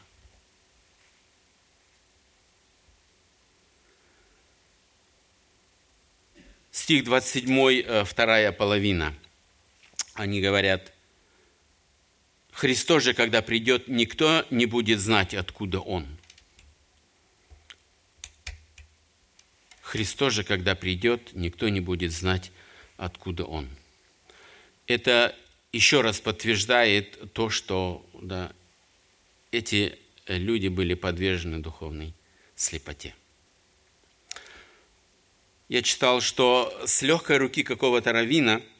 Стих 6.70 7.04
27, 7.04 7.82
э, 7.82 8.04
вторая 8.04 8.52
половина. 8.52 9.14
Они 10.14 10.40
говорят– 10.40 10.92
Христос 12.60 13.04
же, 13.04 13.14
когда 13.14 13.40
придет, 13.40 13.88
никто 13.88 14.46
не 14.50 14.66
будет 14.66 15.00
знать, 15.00 15.32
откуда 15.32 15.80
Он. 15.80 16.06
Христос 19.80 20.34
же, 20.34 20.44
когда 20.44 20.74
придет, 20.74 21.30
никто 21.32 21.70
не 21.70 21.80
будет 21.80 22.12
знать, 22.12 22.52
откуда 22.98 23.46
Он. 23.46 23.66
Это 24.86 25.34
еще 25.72 26.02
раз 26.02 26.20
подтверждает 26.20 27.32
то, 27.32 27.48
что 27.48 28.06
да, 28.12 28.52
эти 29.52 29.98
люди 30.26 30.68
были 30.68 30.92
подвержены 30.92 31.60
духовной 31.60 32.12
слепоте. 32.56 33.14
Я 35.70 35.80
читал, 35.80 36.20
что 36.20 36.78
с 36.84 37.00
легкой 37.00 37.38
руки 37.38 37.62
какого-то 37.62 38.12
равина– 38.12 38.60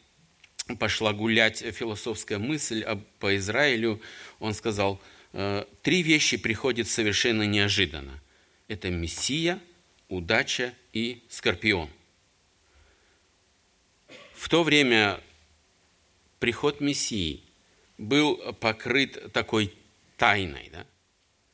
пошла 0.76 1.12
гулять 1.12 1.58
философская 1.58 2.38
мысль 2.38 2.84
по 3.18 3.36
Израилю, 3.36 4.00
он 4.38 4.54
сказал, 4.54 5.00
«Э, 5.32 5.64
три 5.82 6.02
вещи 6.02 6.36
приходят 6.36 6.88
совершенно 6.88 7.42
неожиданно. 7.42 8.20
Это 8.68 8.90
Мессия, 8.90 9.60
удача 10.08 10.74
и 10.92 11.22
скорпион. 11.28 11.88
В 14.34 14.48
то 14.48 14.62
время 14.62 15.20
приход 16.38 16.80
Мессии 16.80 17.42
был 17.98 18.36
покрыт 18.54 19.32
такой 19.32 19.74
тайной. 20.16 20.70
Да? 20.72 20.86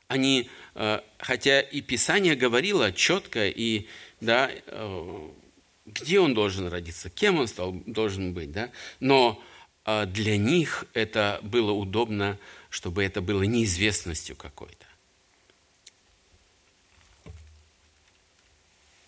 Они, 0.08 0.48
э, 0.74 1.00
хотя 1.18 1.60
и 1.60 1.80
Писание 1.80 2.36
говорило 2.36 2.92
четко 2.92 3.48
и 3.48 3.88
да, 4.20 4.50
э, 4.50 5.30
где 5.86 6.20
он 6.20 6.34
должен 6.34 6.68
родиться, 6.68 7.08
кем 7.10 7.38
он 7.38 7.46
стал, 7.46 7.72
должен 7.86 8.34
быть. 8.34 8.52
Да? 8.52 8.70
Но 9.00 9.42
а, 9.84 10.04
для 10.04 10.36
них 10.36 10.86
это 10.92 11.38
было 11.42 11.72
удобно, 11.72 12.38
чтобы 12.70 13.04
это 13.04 13.20
было 13.20 13.42
неизвестностью 13.44 14.36
какой-то. 14.36 14.86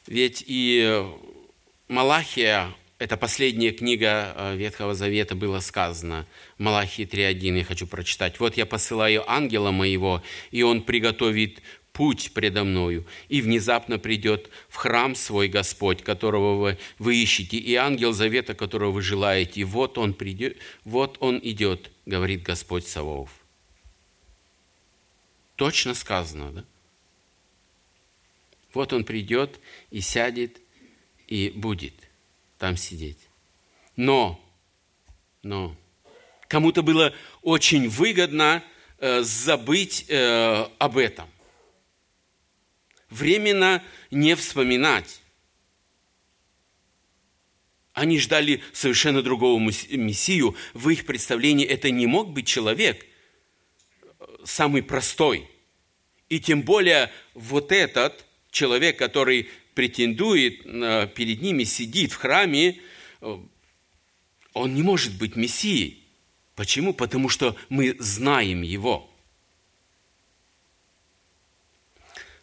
Ведь 0.06 0.42
и 0.46 1.04
Малахия, 1.88 2.74
это 2.98 3.16
последняя 3.16 3.72
книга 3.72 4.32
а, 4.34 4.54
Ветхого 4.54 4.94
Завета, 4.94 5.34
было 5.34 5.60
сказано, 5.60 6.26
Малахии 6.58 7.04
3.1, 7.04 7.58
я 7.58 7.64
хочу 7.64 7.86
прочитать. 7.86 8.40
«Вот 8.40 8.56
я 8.56 8.64
посылаю 8.64 9.28
ангела 9.30 9.72
моего, 9.72 10.22
и 10.50 10.62
он 10.62 10.82
приготовит 10.82 11.60
путь 11.98 12.30
предо 12.32 12.62
мною, 12.62 13.04
и 13.28 13.40
внезапно 13.42 13.98
придет 13.98 14.50
в 14.68 14.76
храм 14.76 15.16
свой 15.16 15.48
Господь, 15.48 16.04
которого 16.04 16.54
вы, 16.54 16.78
вы 17.00 17.16
ищете, 17.16 17.56
и 17.56 17.74
ангел 17.74 18.12
завета, 18.12 18.54
которого 18.54 18.92
вы 18.92 19.02
желаете. 19.02 19.64
Вот 19.64 19.98
он 19.98 20.14
придет, 20.14 20.58
вот 20.84 21.16
он 21.18 21.40
идет, 21.42 21.90
говорит 22.06 22.44
Господь 22.44 22.86
Саваоф. 22.86 23.30
Точно 25.56 25.92
сказано, 25.92 26.52
да? 26.52 26.64
Вот 28.72 28.92
он 28.92 29.02
придет 29.02 29.58
и 29.90 30.00
сядет, 30.00 30.60
и 31.26 31.50
будет 31.52 31.94
там 32.58 32.76
сидеть. 32.76 33.18
Но, 33.96 34.40
но, 35.42 35.74
кому-то 36.46 36.84
было 36.84 37.12
очень 37.42 37.88
выгодно 37.88 38.62
э, 39.00 39.22
забыть 39.22 40.04
э, 40.08 40.68
об 40.78 40.96
этом 40.96 41.28
временно 43.10 43.82
не 44.10 44.34
вспоминать. 44.34 45.20
Они 47.92 48.18
ждали 48.18 48.62
совершенно 48.72 49.22
другого 49.22 49.58
Мессию. 49.58 50.54
В 50.74 50.88
их 50.90 51.04
представлении 51.04 51.66
это 51.66 51.90
не 51.90 52.06
мог 52.06 52.30
быть 52.30 52.46
человек, 52.46 53.04
самый 54.44 54.82
простой. 54.82 55.48
И 56.28 56.38
тем 56.38 56.62
более 56.62 57.10
вот 57.34 57.72
этот 57.72 58.24
человек, 58.50 58.98
который 58.98 59.48
претендует, 59.74 60.62
перед 61.14 61.42
ними 61.42 61.64
сидит 61.64 62.12
в 62.12 62.16
храме, 62.16 62.80
он 63.20 64.74
не 64.74 64.82
может 64.82 65.18
быть 65.18 65.34
Мессией. 65.36 66.04
Почему? 66.54 66.94
Потому 66.94 67.28
что 67.28 67.56
мы 67.68 67.96
знаем 67.98 68.62
его. 68.62 69.10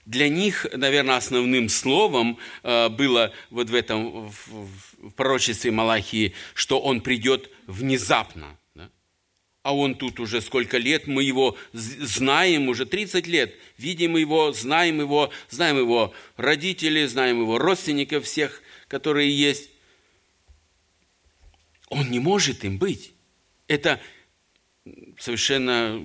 Для 0.06 0.30
них, 0.30 0.68
наверное, 0.72 1.18
основным 1.18 1.68
словом 1.68 2.38
э, 2.62 2.90
было 2.90 3.34
вот 3.50 3.70
в 3.70 3.76
этом 3.76 4.30
в 4.30 5.10
пророчестве 5.16 5.72
Малахии, 5.72 6.34
что 6.54 6.80
он 6.80 7.02
придет 7.02 7.50
внезапно. 7.66 8.58
А 9.66 9.76
он 9.76 9.96
тут 9.96 10.20
уже 10.20 10.42
сколько 10.42 10.78
лет, 10.78 11.08
мы 11.08 11.24
его 11.24 11.58
знаем, 11.74 12.70
уже 12.70 12.86
30 12.86 13.26
лет, 13.26 13.56
видим 13.80 14.16
его, 14.16 14.52
знаем 14.52 15.00
его, 15.00 15.32
знаем 15.50 15.80
его 15.80 16.14
родителей, 16.38 17.08
знаем 17.08 17.40
его 17.40 17.58
родственников 17.58 18.26
всех, 18.26 18.62
которые 18.88 19.36
есть. 19.36 19.72
Он 21.90 22.12
не 22.12 22.20
может 22.20 22.64
им 22.64 22.78
быть. 22.78 23.14
Это 23.68 24.00
совершенно 25.18 26.00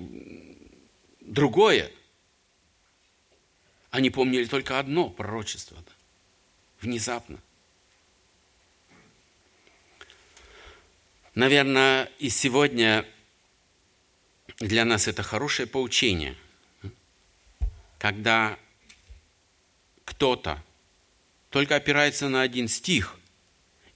другое. 1.19 1.91
Они 3.91 4.09
помнили 4.09 4.45
только 4.45 4.79
одно 4.79 5.09
пророчество. 5.09 5.77
Да? 5.77 5.91
Внезапно. 6.79 7.39
Наверное, 11.35 12.09
и 12.17 12.29
сегодня 12.29 13.05
для 14.59 14.85
нас 14.85 15.07
это 15.07 15.23
хорошее 15.23 15.67
поучение, 15.67 16.35
когда 17.99 18.57
кто-то 20.05 20.61
только 21.49 21.75
опирается 21.75 22.27
на 22.29 22.41
один 22.41 22.67
стих 22.67 23.17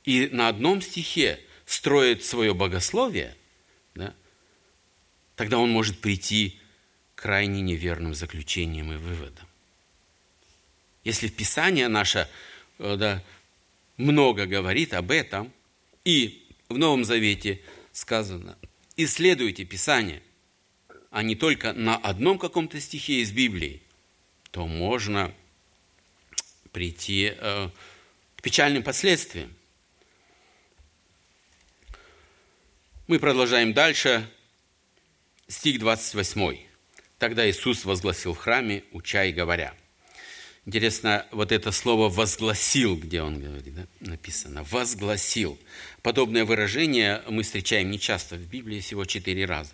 и 0.04 0.28
на 0.32 0.50
одном 0.50 0.82
стихе 0.82 1.40
строит 1.66 2.24
свое 2.24 2.54
богословие, 2.54 3.36
да, 3.96 4.14
тогда 5.36 5.58
он 5.58 5.72
может 5.72 6.00
прийти 6.00 6.60
к 7.16 7.22
крайне 7.24 7.62
неверным 7.62 8.14
заключениям 8.14 8.92
и 8.94 8.98
выводам. 8.98 9.45
Если 11.06 11.28
Писание 11.28 11.88
наше 11.88 12.28
э, 12.80 12.96
да, 12.98 13.24
много 13.96 14.48
говорит 14.48 14.94
об 14.94 15.12
этом, 15.12 15.54
и 16.04 16.46
в 16.68 16.78
Новом 16.78 17.06
Завете 17.06 17.62
сказано, 17.94 18.58
исследуйте 18.98 19.66
Писание, 19.66 20.22
а 21.12 21.22
не 21.22 21.36
только 21.36 21.74
на 21.74 21.96
одном 21.96 22.40
каком-то 22.40 22.82
стихе 22.82 23.22
из 23.22 23.32
Библии, 23.32 23.84
то 24.50 24.68
можно 24.68 25.32
прийти 26.72 27.34
э, 27.38 27.70
к 28.36 28.42
печальным 28.42 28.82
последствиям. 28.82 29.54
Мы 33.08 33.20
продолжаем 33.20 33.74
дальше. 33.74 34.28
Стих 35.48 35.78
28. 35.80 36.58
Тогда 37.20 37.48
Иисус 37.48 37.86
возгласил 37.86 38.34
в 38.34 38.40
храме, 38.40 38.84
уча 38.92 39.26
и 39.26 39.32
говоря. 39.32 39.76
Интересно, 40.66 41.28
вот 41.32 41.52
это 41.52 41.72
слово 41.72 42.10
«возгласил», 42.10 42.98
где 42.98 43.22
он 43.22 43.40
говорит, 43.40 43.76
да, 43.76 43.88
написано, 44.00 44.64
«возгласил». 44.64 45.60
Подобное 46.02 46.44
выражение 46.44 47.22
мы 47.30 47.44
встречаем 47.44 47.92
нечасто 47.92 48.36
в 48.36 48.48
Библии, 48.48 48.80
всего 48.80 49.06
четыре 49.06 49.46
раза. 49.46 49.74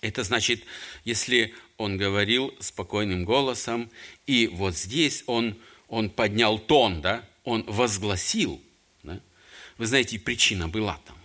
Это 0.00 0.24
значит, 0.24 0.64
если 1.04 1.54
он 1.76 1.98
говорил 1.98 2.54
спокойным 2.60 3.24
голосом, 3.24 3.90
и 4.26 4.46
вот 4.46 4.74
здесь 4.76 5.22
он, 5.26 5.58
он 5.86 6.08
поднял 6.08 6.58
тон, 6.58 7.02
да, 7.02 7.28
он 7.44 7.62
возгласил. 7.64 8.60
Да? 9.02 9.20
Вы 9.76 9.86
знаете, 9.86 10.18
причина 10.18 10.66
была 10.66 10.98
там. 11.06 11.16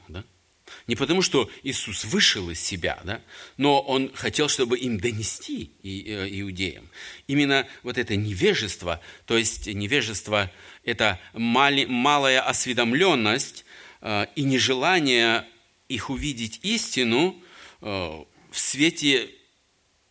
Не 0.88 0.96
потому, 0.96 1.22
что 1.22 1.50
Иисус 1.64 2.06
вышел 2.06 2.50
из 2.50 2.60
себя, 2.60 3.00
да, 3.04 3.22
но 3.58 3.82
Он 3.82 4.12
хотел, 4.14 4.50
чтобы 4.50 4.78
им 4.78 5.00
донести 5.00 5.72
э, 5.84 6.28
иудеям. 6.40 6.90
Именно 7.28 7.68
вот 7.84 7.98
это 7.98 8.16
невежество, 8.16 9.02
то 9.26 9.38
есть 9.38 9.68
невежество– 9.68 10.50
это 10.84 11.20
малая 11.34 12.42
осведомленность 12.42 13.66
э, 14.02 14.26
и 14.36 14.44
нежелание 14.44 15.46
их 15.90 16.10
увидеть 16.10 16.60
истину 16.64 17.42
э,– 17.82 18.24
в 18.58 18.60
свете 18.60 19.30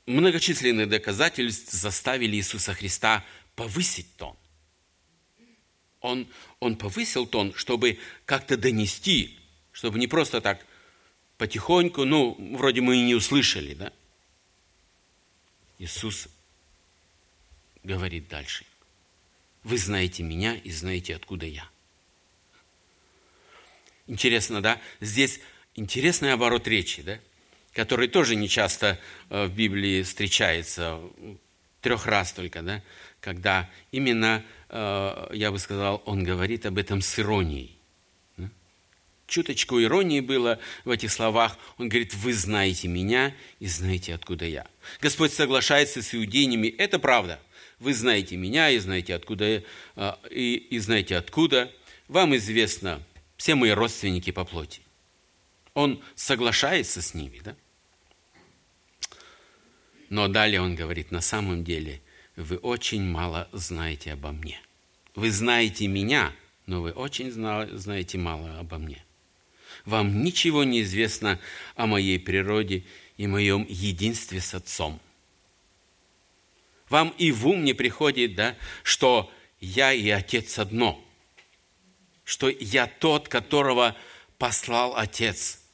многочисленных 0.06 0.88
доказательств 0.88 1.72
заставили 1.72 2.36
Иисуса 2.36 2.74
Христа 2.74 3.24
повысить 3.56 4.16
тон. 4.16 4.36
Он, 6.00 6.28
он 6.60 6.76
повысил 6.76 7.26
тон, 7.26 7.52
чтобы 7.54 7.98
как-то 8.24 8.56
донести, 8.56 9.35
чтобы 9.76 9.98
не 9.98 10.06
просто 10.06 10.40
так 10.40 10.64
потихоньку, 11.36 12.06
ну, 12.06 12.34
вроде 12.56 12.80
мы 12.80 12.96
и 12.96 13.02
не 13.02 13.14
услышали, 13.14 13.74
да? 13.74 13.92
Иисус 15.78 16.28
говорит 17.82 18.26
дальше. 18.26 18.64
Вы 19.64 19.76
знаете 19.76 20.22
меня 20.22 20.56
и 20.56 20.70
знаете, 20.70 21.14
откуда 21.14 21.44
я. 21.44 21.68
Интересно, 24.06 24.62
да? 24.62 24.80
Здесь 25.02 25.40
интересный 25.74 26.32
оборот 26.32 26.66
речи, 26.66 27.02
да? 27.02 27.20
который 27.74 28.08
тоже 28.08 28.34
не 28.34 28.48
часто 28.48 28.98
э, 29.28 29.44
в 29.44 29.52
Библии 29.52 30.02
встречается, 30.04 30.98
трех 31.82 32.06
раз 32.06 32.32
только, 32.32 32.62
да, 32.62 32.82
когда 33.20 33.68
именно, 33.92 34.42
э, 34.70 35.28
я 35.34 35.52
бы 35.52 35.58
сказал, 35.58 36.02
он 36.06 36.24
говорит 36.24 36.64
об 36.64 36.78
этом 36.78 37.02
с 37.02 37.18
иронией. 37.18 37.75
Чуточку 39.26 39.82
иронии 39.82 40.20
было 40.20 40.58
в 40.84 40.90
этих 40.90 41.10
словах. 41.10 41.58
Он 41.78 41.88
говорит, 41.88 42.14
вы 42.14 42.32
знаете 42.32 42.86
меня 42.86 43.34
и 43.58 43.66
знаете, 43.66 44.14
откуда 44.14 44.44
я. 44.46 44.66
Господь 45.00 45.32
соглашается 45.32 46.00
с 46.02 46.14
иудеями, 46.14 46.68
это 46.68 46.98
правда. 46.98 47.40
Вы 47.80 47.92
знаете 47.92 48.36
меня 48.36 48.70
и 48.70 48.78
знаете, 48.78 49.14
откуда, 49.14 49.44
э, 49.44 50.12
и, 50.30 50.54
и 50.54 50.78
знаете, 50.78 51.16
откуда. 51.16 51.72
Вам 52.08 52.36
известно 52.36 53.02
все 53.36 53.54
мои 53.54 53.70
родственники 53.70 54.30
по 54.30 54.44
плоти. 54.44 54.80
Он 55.74 56.02
соглашается 56.14 57.02
с 57.02 57.12
ними, 57.12 57.40
да? 57.44 57.56
Но 60.08 60.28
далее 60.28 60.60
он 60.60 60.76
говорит, 60.76 61.10
на 61.10 61.20
самом 61.20 61.64
деле 61.64 62.00
вы 62.36 62.56
очень 62.58 63.02
мало 63.02 63.48
знаете 63.52 64.12
обо 64.12 64.30
мне. 64.30 64.60
Вы 65.14 65.30
знаете 65.30 65.88
меня, 65.88 66.32
но 66.66 66.80
вы 66.80 66.92
очень 66.92 67.30
знаете 67.30 68.18
мало 68.18 68.58
обо 68.58 68.78
мне. 68.78 69.05
Вам 69.86 70.22
ничего 70.22 70.64
не 70.64 70.82
известно 70.82 71.40
о 71.74 71.86
моей 71.86 72.18
природе 72.18 72.84
и 73.16 73.26
моем 73.26 73.64
единстве 73.68 74.40
с 74.40 74.54
Отцом. 74.54 75.00
Вам 76.90 77.14
и 77.16 77.32
в 77.32 77.48
ум 77.48 77.64
не 77.64 77.72
приходит, 77.72 78.34
да, 78.34 78.56
что 78.82 79.32
я 79.60 79.92
и 79.92 80.08
Отец 80.10 80.58
одно, 80.58 81.02
что 82.24 82.48
я 82.48 82.86
тот, 82.86 83.28
которого 83.28 83.96
послал 84.38 84.94
Отец– 84.96 85.62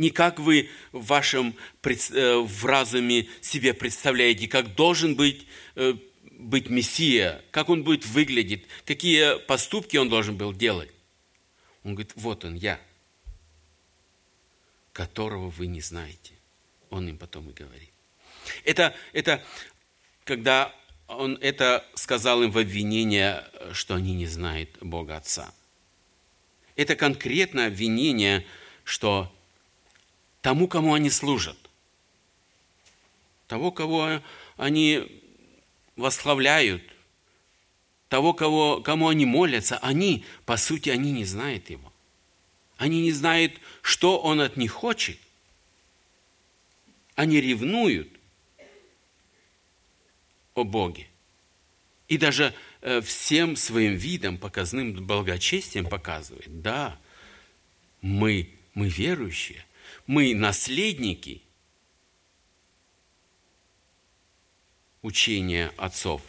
не 0.00 0.10
как 0.10 0.38
вы 0.38 0.70
в 0.92 1.06
вашем 1.06 1.54
э, 1.82 2.36
в 2.38 2.64
разуме 2.64 3.28
себе 3.42 3.74
представляете, 3.74 4.48
как 4.48 4.74
должен 4.74 5.14
быть, 5.14 5.46
э, 5.76 5.94
быть 6.22 6.70
Мессия, 6.70 7.42
как 7.50 7.68
он 7.68 7.84
будет 7.84 8.06
выглядеть, 8.06 8.64
какие 8.86 9.38
поступки 9.44 9.98
он 9.98 10.08
должен 10.08 10.36
был 10.36 10.54
делать. 10.54 10.90
Он 11.84 11.94
говорит, 11.94 12.12
вот 12.16 12.46
он, 12.46 12.54
я, 12.54 12.80
которого 14.92 15.50
вы 15.50 15.66
не 15.66 15.80
знаете. 15.80 16.32
Он 16.90 17.08
им 17.08 17.18
потом 17.18 17.50
и 17.50 17.52
говорит. 17.52 17.92
Это, 18.64 18.94
это 19.12 19.42
когда 20.24 20.74
он 21.06 21.38
это 21.40 21.84
сказал 21.94 22.42
им 22.42 22.50
в 22.50 22.58
обвинение, 22.58 23.44
что 23.72 23.94
они 23.94 24.14
не 24.14 24.26
знают 24.26 24.70
Бога 24.80 25.16
Отца. 25.16 25.52
Это 26.76 26.96
конкретное 26.96 27.66
обвинение, 27.66 28.46
что 28.84 29.32
тому, 30.40 30.68
кому 30.68 30.94
они 30.94 31.10
служат, 31.10 31.58
того, 33.48 33.72
кого 33.72 34.22
они 34.56 35.22
восславляют, 35.96 36.82
того, 38.08 38.32
кого, 38.32 38.80
кому 38.80 39.08
они 39.08 39.26
молятся, 39.26 39.78
они, 39.78 40.24
по 40.46 40.56
сути, 40.56 40.90
они 40.90 41.12
не 41.12 41.24
знают 41.24 41.70
его. 41.70 41.89
Они 42.80 43.02
не 43.02 43.12
знают, 43.12 43.60
что 43.82 44.18
он 44.18 44.40
от 44.40 44.56
них 44.56 44.72
хочет. 44.72 45.18
Они 47.14 47.38
ревнуют 47.38 48.08
о 50.54 50.64
Боге. 50.64 51.06
И 52.08 52.16
даже 52.16 52.54
э, 52.80 53.02
всем 53.02 53.56
своим 53.56 53.96
видом, 53.96 54.38
показным 54.38 54.94
благочестием 54.94 55.84
показывает, 55.84 56.62
да, 56.62 56.98
мы, 58.00 58.50
мы 58.72 58.88
верующие, 58.88 59.62
мы 60.06 60.34
наследники 60.34 61.42
учения 65.02 65.70
отцов. 65.76 66.22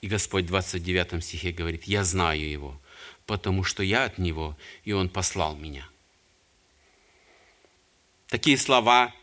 И 0.00 0.08
Господь 0.08 0.46
в 0.46 0.48
29 0.48 1.22
стихе 1.24 1.52
говорит, 1.52 1.84
я 1.84 2.02
знаю 2.02 2.50
его, 2.50 2.81
потому 3.32 3.64
что 3.64 3.82
я 3.82 4.04
от 4.04 4.18
него, 4.18 4.56
и 4.84 4.92
он 4.92 5.08
послал 5.08 5.56
меня. 5.56 5.88
Такие 8.28 8.58
слова, 8.58 9.14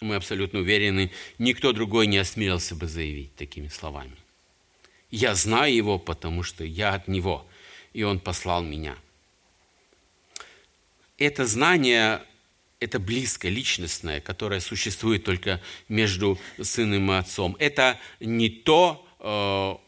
мы 0.00 0.16
абсолютно 0.16 0.60
уверены, 0.60 1.10
никто 1.38 1.72
другой 1.72 2.06
не 2.06 2.16
осмелился 2.16 2.74
бы 2.74 2.86
заявить 2.86 3.36
такими 3.36 3.68
словами. 3.68 4.16
Я 5.10 5.34
знаю 5.34 5.74
его, 5.74 5.98
потому 5.98 6.42
что 6.42 6.64
я 6.64 6.94
от 6.94 7.08
него, 7.08 7.46
и 7.92 8.02
он 8.02 8.20
послал 8.20 8.62
меня– 8.62 8.96
это 11.18 11.46
знание, 11.46 12.22
это 12.80 13.00
близкое, 13.00 13.50
личностное, 13.50 14.20
которое 14.20 14.60
существует 14.60 15.24
только 15.24 15.60
между 15.88 16.38
сыном 16.62 17.10
и 17.10 17.16
отцом. 17.16 17.56
Это 17.58 17.98
не 18.20 18.48
то 18.48 19.04
э, 19.18 19.87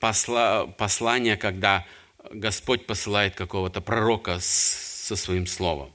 посла, 0.00 0.66
послание, 0.66 1.36
когда 1.36 1.86
Господь 2.32 2.86
посылает 2.86 3.36
какого-то 3.36 3.80
пророка 3.80 4.40
с, 4.40 4.46
со 4.46 5.14
своим 5.14 5.46
словом. 5.46 5.92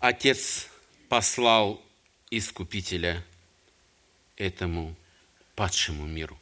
Отец 0.00 0.68
послал 1.08 1.82
Искупителя 2.30 3.24
этому 4.36 4.94
падшему 5.54 6.04
миру. 6.04 6.38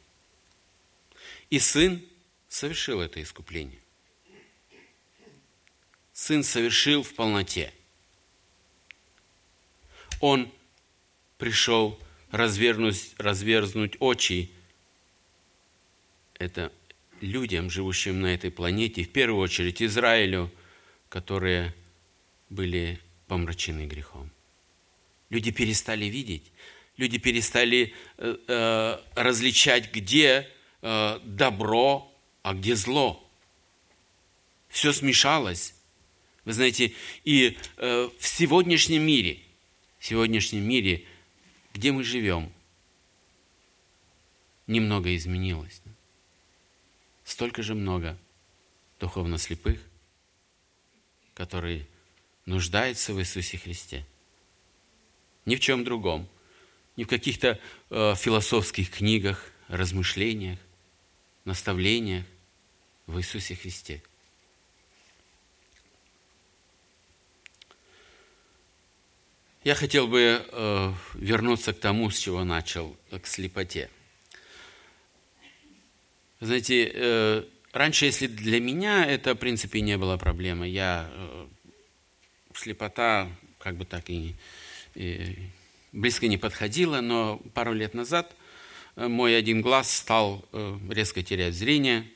И 1.49 1.59
Сын 1.59 2.05
совершил 2.49 2.99
это 2.99 3.23
искупление. 3.23 3.79
Сын 6.11 6.43
совершил 6.43 7.03
в 7.03 7.13
полноте. 7.13 7.73
Он 10.19 10.51
пришел 11.37 11.97
развернуть, 12.31 13.13
разверзнуть 13.17 13.95
очи 13.99 14.51
это 16.39 16.71
людям, 17.21 17.69
живущим 17.69 18.21
на 18.21 18.27
этой 18.27 18.51
планете, 18.51 19.03
в 19.03 19.09
первую 19.09 19.41
очередь 19.41 19.81
Израилю, 19.81 20.51
которые 21.09 21.73
были 22.49 22.99
помрачены 23.27 23.85
грехом. 23.87 24.29
Люди 25.29 25.51
перестали 25.51 26.05
видеть, 26.05 26.51
люди 26.95 27.17
перестали 27.17 27.93
э, 28.17 28.37
э, 28.47 28.99
различать, 29.15 29.91
где 29.91 30.47
э, 30.81 31.19
добро, 31.23 32.13
а 32.43 32.53
где 32.53 32.75
зло. 32.75 33.23
Все 34.69 34.93
смешалось. 34.93 35.73
Вы 36.45 36.53
знаете, 36.53 36.93
и 37.25 37.57
э, 37.77 38.09
в 38.17 38.27
сегодняшнем 38.27 39.03
мире, 39.03 39.39
в 39.99 40.05
сегодняшнем 40.05 40.63
мире, 40.63 41.03
где 41.77 41.91
мы 41.91 42.03
живем, 42.03 42.51
немного 44.65 45.15
изменилось. 45.15 45.79
Столько 47.23 47.61
же 47.61 47.75
много 47.75 48.17
духовно 48.99 49.37
слепых, 49.37 49.79
которые 51.35 51.85
нуждаются 52.47 53.13
в 53.13 53.19
Иисусе 53.19 53.59
Христе. 53.59 54.03
Ни 55.45 55.55
в 55.55 55.59
чем 55.59 55.83
другом. 55.83 56.27
Ни 56.95 57.03
в 57.03 57.07
каких-то 57.07 57.59
э, 57.91 58.15
философских 58.15 58.89
книгах, 58.89 59.51
размышлениях, 59.67 60.57
наставлениях 61.45 62.25
в 63.05 63.19
Иисусе 63.19 63.53
Христе. 63.53 64.01
Я 69.67 69.75
хотел 69.75 70.07
бы 70.07 70.45
э, 70.49 70.93
вернуться 71.15 71.73
к 71.73 71.79
тому, 71.81 72.09
с 72.09 72.17
чего 72.17 72.45
начал, 72.45 72.95
к 73.11 73.27
слепоте. 73.27 73.89
Знаете, 76.39 76.89
э, 76.93 77.43
раньше, 77.73 78.05
если 78.05 78.27
для 78.27 78.61
меня 78.61 79.05
это, 79.05 79.33
в 79.33 79.37
принципе, 79.37 79.81
не 79.81 79.97
было 79.97 80.15
проблемой, 80.15 80.71
я 80.71 81.09
э, 81.11 81.47
слепота 82.53 83.29
как 83.59 83.75
бы 83.75 83.83
так 83.83 84.09
и, 84.09 84.35
и 84.95 85.35
близко 85.91 86.29
не 86.29 86.37
подходила, 86.37 87.01
но 87.01 87.41
пару 87.53 87.73
лет 87.73 87.93
назад 87.93 88.37
э, 88.95 89.09
мой 89.09 89.37
один 89.37 89.59
глаз 89.61 89.91
стал 89.91 90.45
э, 90.53 90.79
резко 90.89 91.23
терять 91.23 91.55
зрение 91.55 92.07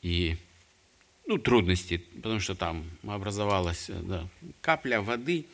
и 0.00 0.36
ну, 1.26 1.38
трудности, 1.38 1.96
потому 2.14 2.38
что 2.38 2.54
там 2.54 2.88
образовалась 3.02 3.90
э, 3.90 3.94
да, 4.00 4.28
капля 4.60 5.00
воды 5.00 5.46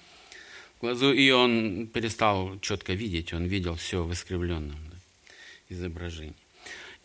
глазу, 0.80 1.12
и 1.12 1.30
он 1.30 1.86
перестал 1.88 2.58
четко 2.60 2.92
видеть, 2.92 3.32
он 3.32 3.46
видел 3.46 3.74
все 3.76 4.04
в 4.04 4.12
искривленном 4.12 4.78
да, 4.90 4.96
изображении. 5.68 6.34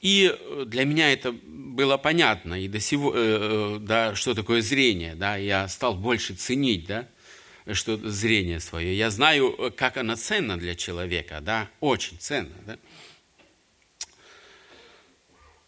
И 0.03 0.35
э, 0.37 0.65
для 0.67 0.83
меня 0.83 1.13
это 1.13 1.31
было 1.31 1.95
понятно, 1.95 2.61
и 2.61 2.67
до 2.67 2.81
сего, 2.81 3.13
э, 3.15 3.17
э, 3.17 3.79
да, 3.79 4.15
что 4.15 4.35
такое 4.35 4.61
зрение, 4.61 5.15
да, 5.15 5.37
я 5.37 5.67
стал 5.69 5.95
больше 5.95 6.35
ценить, 6.35 6.85
да, 6.87 7.07
что 7.71 7.95
зрение 8.09 8.59
свое. 8.59 8.97
Я 8.97 9.09
знаю, 9.09 9.73
как 9.77 9.95
оно 9.95 10.17
ценно 10.17 10.57
для 10.57 10.75
человека, 10.75 11.39
да, 11.41 11.69
очень 11.79 12.17
ценно, 12.19 12.53
да. 12.67 12.77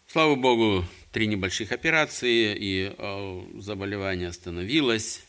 Слава 0.06 0.34
Богу, 0.34 0.84
три 1.12 1.26
небольших 1.26 1.72
операции, 1.72 2.54
и 2.58 2.92
заболевание 3.58 4.28
остановилось. 4.28 5.24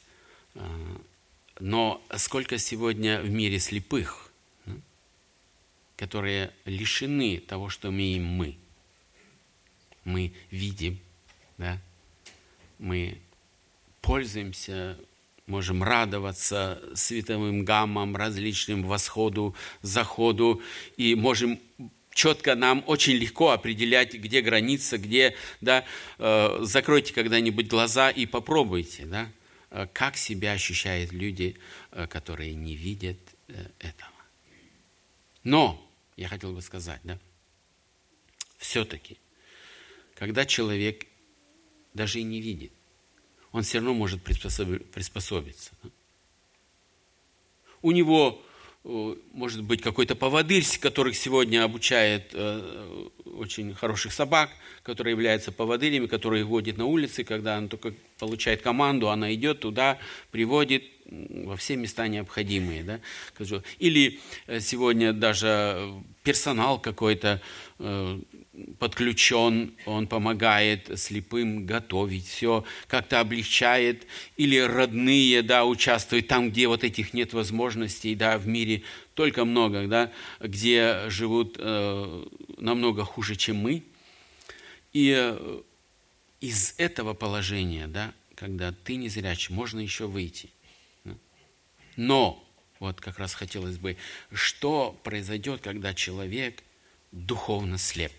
Но 1.59 2.03
сколько 2.15 2.57
сегодня 2.57 3.21
в 3.21 3.29
мире 3.29 3.59
слепых, 3.59 4.31
которые 5.95 6.51
лишены 6.65 7.39
того, 7.39 7.69
что 7.69 7.89
имеем 7.89 8.25
мы– 8.25 8.57
мы 10.07 10.31
видим, 10.51 10.99
да? 11.57 11.77
мы 12.79 13.17
пользуемся, 14.01 14.97
можем 15.47 15.83
радоваться 15.83 16.81
световым 16.95 17.65
гаммам, 17.65 18.15
различным 18.15 18.83
восходу, 18.83 19.53
заходу, 19.81 20.61
и 20.95 21.13
можем 21.13 21.59
четко 22.13 22.55
нам 22.55 22.83
очень 22.87 23.13
легко 23.13 23.49
определять, 23.49 24.13
где 24.13 24.41
граница, 24.41 24.97
где, 24.97 25.35
да, 25.59 25.83
э, 26.19 26.59
закройте 26.61 27.13
когда-нибудь 27.13 27.67
глаза 27.67 28.09
и 28.09 28.25
попробуйте, 28.25 29.05
да, 29.05 29.29
как 29.93 30.17
себя 30.17 30.53
ощущают 30.53 31.11
люди, 31.11 31.57
э, 31.91 32.07
которые 32.07 32.55
не 32.55 32.75
видят 32.75 33.17
э, 33.47 33.69
этого. 33.79 34.11
Но, 35.43 35.89
я 36.15 36.27
хотел 36.27 36.53
бы 36.53 36.61
сказать, 36.61 37.01
да, 37.03 37.19
все-таки– 38.57 39.17
когда 40.17 40.45
человек 40.45 41.05
даже 41.93 42.19
и 42.19 42.23
не 42.23 42.41
видит, 42.41 42.71
он 43.51 43.61
все 43.61 43.77
равно 43.77 43.93
может 43.93 44.23
приспособиться. 44.23 45.71
У 47.83 47.91
него 47.91 48.41
э, 48.41 48.43
может 49.33 49.63
быть 49.63 49.81
какой-то 49.81 50.15
поводырь, 50.15 50.63
которых 50.79 51.15
сегодня 51.17 51.63
обучает 51.63 52.31
э, 52.33 53.07
очень 53.25 53.73
хороших 53.73 54.13
собак, 54.13 54.49
которые 54.83 55.11
являются 55.11 55.51
поводырями, 55.51 56.07
которые 56.07 56.45
водит 56.45 56.77
на 56.77 56.85
улице, 56.85 57.25
когда 57.25 57.57
она 57.57 57.67
только 57.67 57.93
получает 58.17 58.61
команду, 58.61 59.09
она 59.09 59.33
идет 59.33 59.59
туда, 59.59 59.97
приводит 60.31 60.83
во 61.05 61.57
все 61.57 61.75
места 61.75 62.07
необходимые. 62.07 62.83
Да? 62.83 62.99
Или 63.79 64.19
э, 64.47 64.61
сегодня 64.61 65.11
даже 65.11 65.93
персонал 66.23 66.79
какой-то 66.79 67.41
подключен, 68.79 69.73
он 69.85 70.07
помогает 70.07 70.99
слепым 70.99 71.65
готовить 71.65 72.27
все, 72.27 72.63
как-то 72.87 73.19
облегчает, 73.19 74.07
или 74.35 74.57
родные, 74.57 75.41
да, 75.41 75.65
участвуют 75.65 76.27
там, 76.27 76.49
где 76.49 76.67
вот 76.67 76.83
этих 76.83 77.13
нет 77.13 77.33
возможностей, 77.33 78.15
да, 78.15 78.37
в 78.37 78.47
мире 78.47 78.83
только 79.13 79.45
много, 79.45 79.87
да, 79.87 80.11
где 80.39 81.09
живут 81.09 81.55
э, 81.59 82.25
намного 82.57 83.03
хуже, 83.03 83.35
чем 83.35 83.57
мы. 83.57 83.83
И 84.93 85.13
э, 85.15 85.61
из 86.41 86.73
этого 86.77 87.13
положения, 87.13 87.87
да, 87.87 88.13
когда 88.35 88.71
ты 88.71 88.95
не 88.95 89.09
зрячий, 89.09 89.53
можно 89.53 89.79
еще 89.79 90.07
выйти. 90.07 90.49
Но, 91.95 92.43
вот 92.79 93.01
как 93.01 93.17
раз 93.17 93.33
хотелось 93.33 93.77
бы, 93.77 93.97
что 94.31 94.95
произойдет, 95.03 95.61
когда 95.61 95.95
человек 95.95 96.63
духовно 97.11 97.79
слеп? 97.79 98.13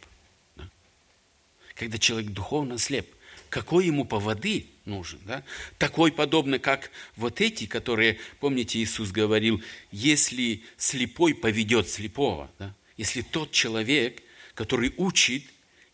Когда 1.78 1.96
человек 1.96 2.32
духовно 2.32 2.76
слеп, 2.76 3.08
какой 3.48 3.86
ему 3.86 4.04
поводы 4.04 4.66
нужен, 4.84 5.20
да? 5.24 5.44
Такой 5.78 6.10
подобно, 6.10 6.58
как 6.58 6.90
вот 7.14 7.40
эти, 7.40 7.66
которые, 7.66 8.18
помните, 8.40 8.80
Иисус 8.80 9.12
говорил, 9.12 9.62
если 9.92 10.64
слепой 10.76 11.34
поведет 11.34 11.88
слепого, 11.88 12.50
да? 12.58 12.74
если 12.96 13.22
тот 13.22 13.52
человек, 13.52 14.22
который 14.54 14.92
учит, 14.96 15.44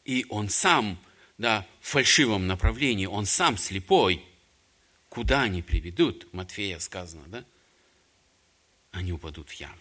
и 0.07 0.25
он 0.31 0.49
сам, 0.49 0.99
да, 1.37 1.67
в 1.81 1.89
фальшивом 1.89 2.47
направлении, 2.47 3.07
он 3.07 3.27
сам 3.27 3.59
слепой, 3.59 4.25
куда 5.11 5.43
они 5.43 5.61
приведут, 5.61 6.33
Матфея 6.33 6.79
сказано, 6.79 7.25
да? 7.27 7.45
Они 8.91 9.13
упадут 9.13 9.51
в 9.51 9.53
яму. 9.53 9.77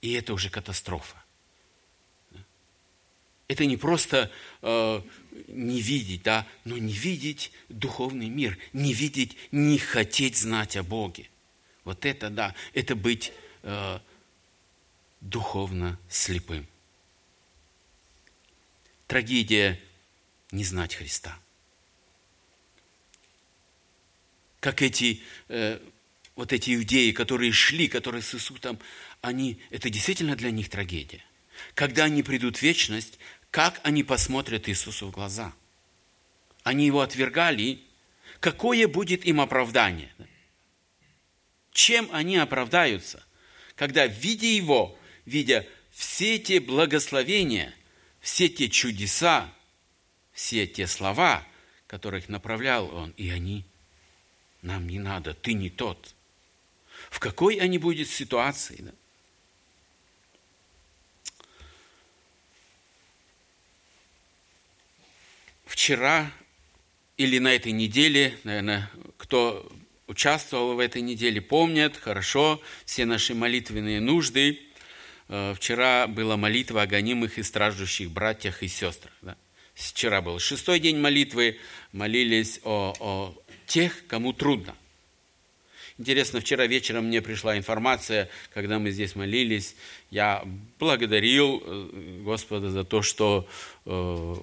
И 0.00 0.12
это 0.12 0.32
уже 0.32 0.48
катастрофа. 0.48 1.23
Это 3.46 3.66
не 3.66 3.76
просто 3.76 4.30
э, 4.62 5.02
не 5.48 5.80
видеть, 5.80 6.22
да, 6.22 6.46
но 6.64 6.78
не 6.78 6.92
видеть 6.92 7.52
духовный 7.68 8.28
мир, 8.28 8.58
не 8.72 8.94
видеть, 8.94 9.36
не 9.52 9.78
хотеть 9.78 10.36
знать 10.36 10.76
о 10.76 10.82
Боге. 10.82 11.28
Вот 11.84 12.06
это, 12.06 12.30
да, 12.30 12.54
это 12.72 12.96
быть 12.96 13.32
э, 13.62 13.98
духовно 15.20 15.98
слепым. 16.08 16.66
Трагедия 19.06 19.78
не 20.50 20.64
знать 20.64 20.94
Христа. 20.94 21.38
Как 24.60 24.80
эти, 24.80 25.20
э, 25.48 25.78
вот 26.34 26.54
эти 26.54 26.74
иудеи, 26.74 27.10
которые 27.10 27.52
шли, 27.52 27.88
которые 27.88 28.22
с 28.22 28.34
Иисусом, 28.34 28.78
они, 29.20 29.60
это 29.68 29.90
действительно 29.90 30.34
для 30.34 30.50
них 30.50 30.70
трагедия. 30.70 31.22
Когда 31.74 32.04
они 32.04 32.22
придут 32.22 32.58
в 32.58 32.62
вечность, 32.62 33.18
как 33.50 33.80
они 33.84 34.02
посмотрят 34.02 34.68
Иисусу 34.68 35.08
в 35.08 35.10
глаза? 35.10 35.52
Они 36.62 36.86
его 36.86 37.00
отвергали. 37.00 37.80
Какое 38.40 38.88
будет 38.88 39.24
им 39.24 39.40
оправдание? 39.40 40.12
Чем 41.72 42.08
они 42.12 42.36
оправдаются, 42.36 43.24
когда, 43.74 44.06
видя 44.06 44.46
его, 44.46 44.98
видя 45.24 45.66
все 45.90 46.38
те 46.38 46.60
благословения, 46.60 47.74
все 48.20 48.48
те 48.48 48.68
чудеса, 48.68 49.52
все 50.32 50.66
те 50.66 50.86
слова, 50.86 51.46
которых 51.86 52.28
направлял 52.28 52.92
он, 52.94 53.10
и 53.16 53.30
они, 53.30 53.64
нам 54.62 54.88
не 54.88 54.98
надо, 54.98 55.34
ты 55.34 55.52
не 55.52 55.70
тот. 55.70 56.14
В 57.10 57.20
какой 57.20 57.56
они 57.56 57.78
будут 57.78 58.08
ситуации? 58.08 58.78
Да? 58.80 58.92
Вчера 65.64 66.30
или 67.16 67.38
на 67.38 67.54
этой 67.54 67.72
неделе, 67.72 68.36
наверное, 68.44 68.90
кто 69.16 69.70
участвовал 70.06 70.74
в 70.74 70.78
этой 70.78 71.02
неделе, 71.02 71.40
помнят 71.40 71.96
хорошо 71.96 72.60
все 72.84 73.04
наши 73.04 73.34
молитвенные 73.34 74.00
нужды. 74.00 74.60
Э, 75.28 75.54
вчера 75.56 76.06
была 76.06 76.36
молитва 76.36 76.82
о 76.82 76.86
гонимых 76.86 77.38
и 77.38 77.42
страждущих 77.42 78.10
братьях 78.10 78.62
и 78.62 78.68
сестрах. 78.68 79.12
Да? 79.22 79.36
Вчера 79.74 80.20
был 80.20 80.38
шестой 80.38 80.78
день 80.78 80.98
молитвы, 80.98 81.58
молились 81.92 82.60
о, 82.64 82.94
о 83.00 83.34
тех, 83.66 84.06
кому 84.06 84.32
трудно. 84.32 84.76
Интересно, 85.96 86.40
вчера 86.40 86.66
вечером 86.66 87.06
мне 87.06 87.22
пришла 87.22 87.56
информация, 87.56 88.28
когда 88.52 88.80
мы 88.80 88.90
здесь 88.90 89.14
молились, 89.14 89.76
я 90.10 90.44
благодарил 90.78 91.62
э, 91.64 92.20
Господа 92.24 92.70
за 92.70 92.82
то, 92.84 93.00
что 93.00 93.48
э, 93.86 94.34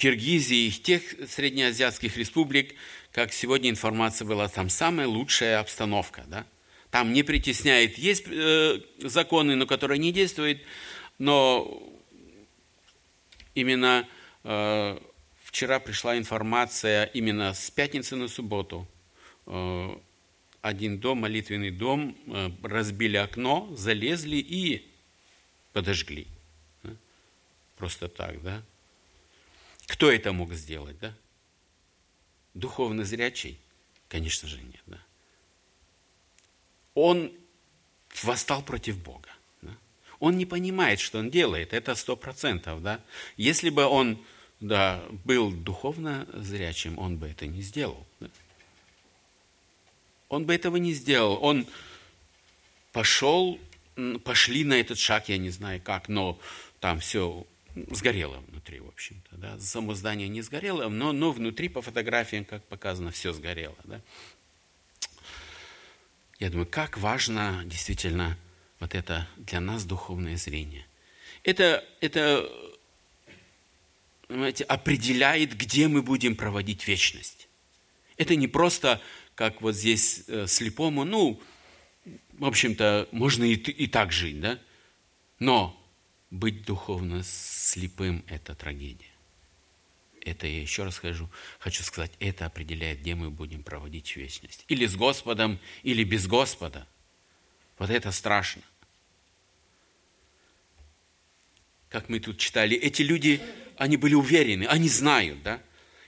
Киргизии 0.00 0.68
и 0.68 0.70
тех 0.70 1.02
среднеазиатских 1.28 2.16
республик, 2.16 2.74
как 3.12 3.34
сегодня 3.34 3.68
информация 3.68 4.26
была, 4.26 4.48
там 4.48 4.70
самая 4.70 5.06
лучшая 5.06 5.60
обстановка. 5.60 6.24
Да? 6.26 6.46
Там 6.90 7.12
не 7.12 7.22
притесняет. 7.22 7.98
Есть 7.98 8.24
э, 8.26 8.80
законы, 9.00 9.56
но 9.56 9.66
которые 9.66 9.98
не 9.98 10.10
действуют, 10.10 10.62
но 11.18 11.82
именно 13.54 14.08
э, 14.42 14.98
вчера 15.44 15.78
пришла 15.80 16.16
информация 16.16 17.04
именно 17.04 17.52
с 17.52 17.70
пятницы 17.70 18.16
на 18.16 18.28
субботу. 18.28 18.88
Э, 19.44 19.94
один 20.62 20.98
дом, 20.98 21.18
молитвенный 21.18 21.70
дом, 21.70 22.16
э, 22.26 22.50
разбили 22.62 23.18
окно, 23.18 23.70
залезли 23.76 24.36
и 24.36 24.88
подожгли. 25.74 26.26
Просто 27.76 28.08
так, 28.08 28.42
да? 28.42 28.62
Кто 29.90 30.10
это 30.12 30.32
мог 30.32 30.52
сделать, 30.54 30.98
да? 31.00 31.12
Духовно 32.54 33.04
зрячий? 33.04 33.58
Конечно 34.08 34.46
же 34.48 34.62
нет, 34.62 34.82
да? 34.86 35.00
Он 36.94 37.32
восстал 38.22 38.62
против 38.62 39.02
Бога. 39.02 39.28
Он 40.20 40.36
не 40.36 40.46
понимает, 40.46 41.00
что 41.00 41.18
он 41.18 41.30
делает, 41.30 41.72
это 41.72 41.94
сто 41.96 42.14
процентов, 42.14 42.82
да. 42.82 43.00
Если 43.36 43.70
бы 43.70 43.84
он, 43.84 44.24
да, 44.60 45.02
был 45.24 45.50
духовно 45.50 46.28
зрячим, 46.34 46.96
он 46.98 47.16
бы 47.16 47.28
это 47.28 47.46
не 47.48 47.62
сделал. 47.62 48.06
Да? 48.20 48.28
Он 50.28 50.44
бы 50.44 50.54
этого 50.54 50.76
не 50.76 50.92
сделал. 50.92 51.42
Он 51.42 51.66
пошел, 52.92 53.58
пошли 54.22 54.62
на 54.62 54.74
этот 54.74 54.98
шаг, 54.98 55.28
я 55.28 55.38
не 55.38 55.50
знаю 55.50 55.80
как, 55.82 56.08
но 56.08 56.38
там 56.78 57.00
все 57.00 57.44
сгорело 57.90 58.42
внутри, 58.48 58.80
в 58.80 58.88
общем-то. 58.88 59.36
Да? 59.36 59.58
Само 59.58 59.94
здание 59.94 60.28
не 60.28 60.42
сгорело, 60.42 60.88
но, 60.88 61.12
но 61.12 61.32
внутри 61.32 61.68
по 61.68 61.82
фотографиям, 61.82 62.44
как 62.44 62.64
показано, 62.64 63.10
все 63.10 63.32
сгорело. 63.32 63.76
Да? 63.84 64.00
Я 66.38 66.50
думаю, 66.50 66.66
как 66.66 66.98
важно 66.98 67.62
действительно 67.66 68.38
вот 68.78 68.94
это 68.94 69.28
для 69.36 69.60
нас 69.60 69.84
духовное 69.84 70.36
зрение. 70.36 70.86
Это, 71.42 71.84
это 72.00 72.50
понимаете, 74.26 74.64
определяет, 74.64 75.56
где 75.56 75.88
мы 75.88 76.02
будем 76.02 76.36
проводить 76.36 76.86
вечность. 76.86 77.48
Это 78.16 78.36
не 78.36 78.48
просто, 78.48 79.00
как 79.34 79.60
вот 79.60 79.74
здесь 79.74 80.24
э, 80.28 80.46
слепому, 80.46 81.04
ну, 81.04 81.40
в 82.32 82.44
общем-то, 82.44 83.08
можно 83.12 83.44
и, 83.44 83.54
и 83.54 83.86
так 83.86 84.12
жить, 84.12 84.40
да? 84.40 84.58
Но 85.38 85.79
быть 86.30 86.64
духовно 86.64 87.22
слепым– 87.24 88.24
это 88.28 88.54
трагедия. 88.54 89.06
Это 90.22 90.46
я 90.46 90.60
еще 90.60 90.84
раз 90.84 90.96
скажу, 90.96 91.30
хочу 91.58 91.82
сказать, 91.82 92.12
это 92.20 92.46
определяет, 92.46 93.00
где 93.00 93.14
мы 93.14 93.30
будем 93.30 93.62
проводить 93.62 94.16
вечность. 94.16 94.64
Или 94.68 94.86
с 94.86 94.94
Господом, 94.94 95.58
или 95.82 96.04
без 96.04 96.26
Господа. 96.26 96.86
Вот 97.78 97.88
это 97.88 98.12
страшно. 98.12 98.62
как 101.90 102.08
мы 102.08 102.20
тут 102.20 102.38
читали, 102.38 102.76
эти 102.76 103.02
люди, 103.02 103.42
они 103.76 103.96
были 103.96 104.14
уверены, 104.14 104.64
они 104.64 104.88
знают, 104.88 105.42
да? 105.42 105.60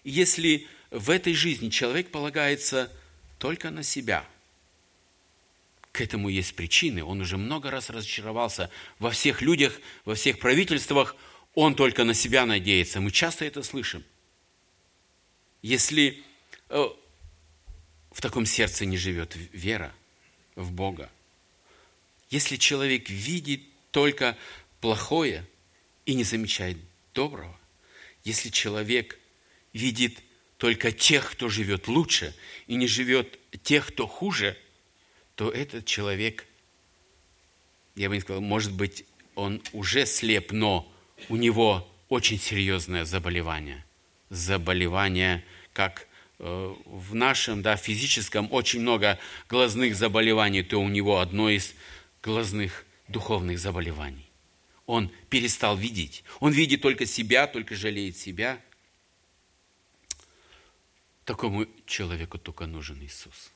Если 0.04 0.66
в 0.90 1.11
этой 1.11 1.35
жизни 1.35 1.68
человек 1.68 2.11
полагается 2.11 2.90
только 3.38 3.70
на 3.70 3.82
себя, 3.82 4.24
к 5.92 6.00
этому 6.00 6.28
есть 6.28 6.57
причины. 6.57 7.05
Он 7.05 7.20
уже 7.20 7.37
много 7.37 7.70
раз 7.70 7.90
разочаровался 7.90 8.70
во 8.98 9.11
всех 9.11 9.42
людях, 9.42 9.78
во 10.05 10.14
всех 10.14 10.38
правительствах. 10.38 11.14
Он 11.55 11.74
только 11.74 12.05
на 12.05 12.14
себя 12.14 12.46
надеется. 12.46 13.00
Мы 13.00 13.11
часто 13.11 13.44
это 13.44 13.62
слышим. 13.62 14.02
Если 15.61 16.22
э, 16.70 16.85
в 18.11 18.20
таком 18.20 18.46
сердце 18.46 18.87
не 18.87 18.96
живет 18.96 19.37
вера 19.52 19.94
в 20.57 20.72
Бога, 20.72 21.11
если 22.31 22.57
человек 22.57 23.11
видит 23.11 23.62
только 23.90 24.37
плохое, 24.81 25.46
и 26.07 26.14
не 26.14 26.24
замечает 26.24 26.78
доброго. 27.14 27.57
Если 28.24 28.48
человек 28.48 29.18
видит 29.72 30.18
только 30.57 30.92
тех, 30.92 31.33
кто 31.33 31.48
живет 31.48 31.88
лучше, 31.88 32.35
и 32.66 32.74
не 32.74 32.87
живет 32.87 33.38
тех, 33.62 33.87
кто 33.88 34.07
хуже, 34.07 34.59
то 35.42 35.50
этот 35.50 35.87
человек, 35.87 36.46
я 37.96 38.09
бы 38.09 38.14
не 38.14 38.20
сказал, 38.20 38.40
может 38.40 38.72
быть, 38.72 39.05
он 39.35 39.61
уже 39.72 40.07
слеп, 40.07 40.52
но 40.52 40.88
у 41.28 41.35
него 41.35 41.92
очень 42.09 42.38
серьезное 42.38 43.05
заболевание. 43.05 43.85
Заболевание, 44.31 45.44
как 45.72 46.07
э, 46.38 46.74
в 46.87 47.16
нашем 47.16 47.61
да, 47.61 47.74
физическом 47.74 48.46
очень 48.52 48.83
много 48.83 49.18
глазных 49.48 49.96
заболеваний, 49.96 50.62
то 50.62 50.81
у 50.81 50.88
него 50.88 51.18
одно 51.18 51.50
из 51.50 51.74
глазных 52.22 52.87
духовных 53.09 53.59
заболеваний 53.59 54.31
он 54.87 55.11
перестал 55.28 55.76
видеть. 55.76 56.22
Он 56.38 56.52
видит 56.52 56.83
только 56.83 57.05
себя, 57.05 57.48
только 57.48 57.74
жалеет 57.74 58.16
себя. 58.16 58.61
Такому 61.24 61.66
человеку 61.87 62.38
только 62.38 62.66
нужен 62.66 63.02
Иисус. 63.02 63.51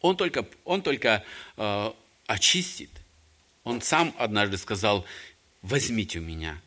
Он 0.00 0.16
только, 0.16 0.46
он 0.64 0.82
только 0.82 1.24
э, 1.56 1.92
очистит. 2.26 2.90
Он 3.64 3.82
сам 3.82 4.14
однажды 4.18 4.56
сказал, 4.56 5.04
возьмите 5.62 6.20
у 6.20 6.22
меня, 6.22 6.60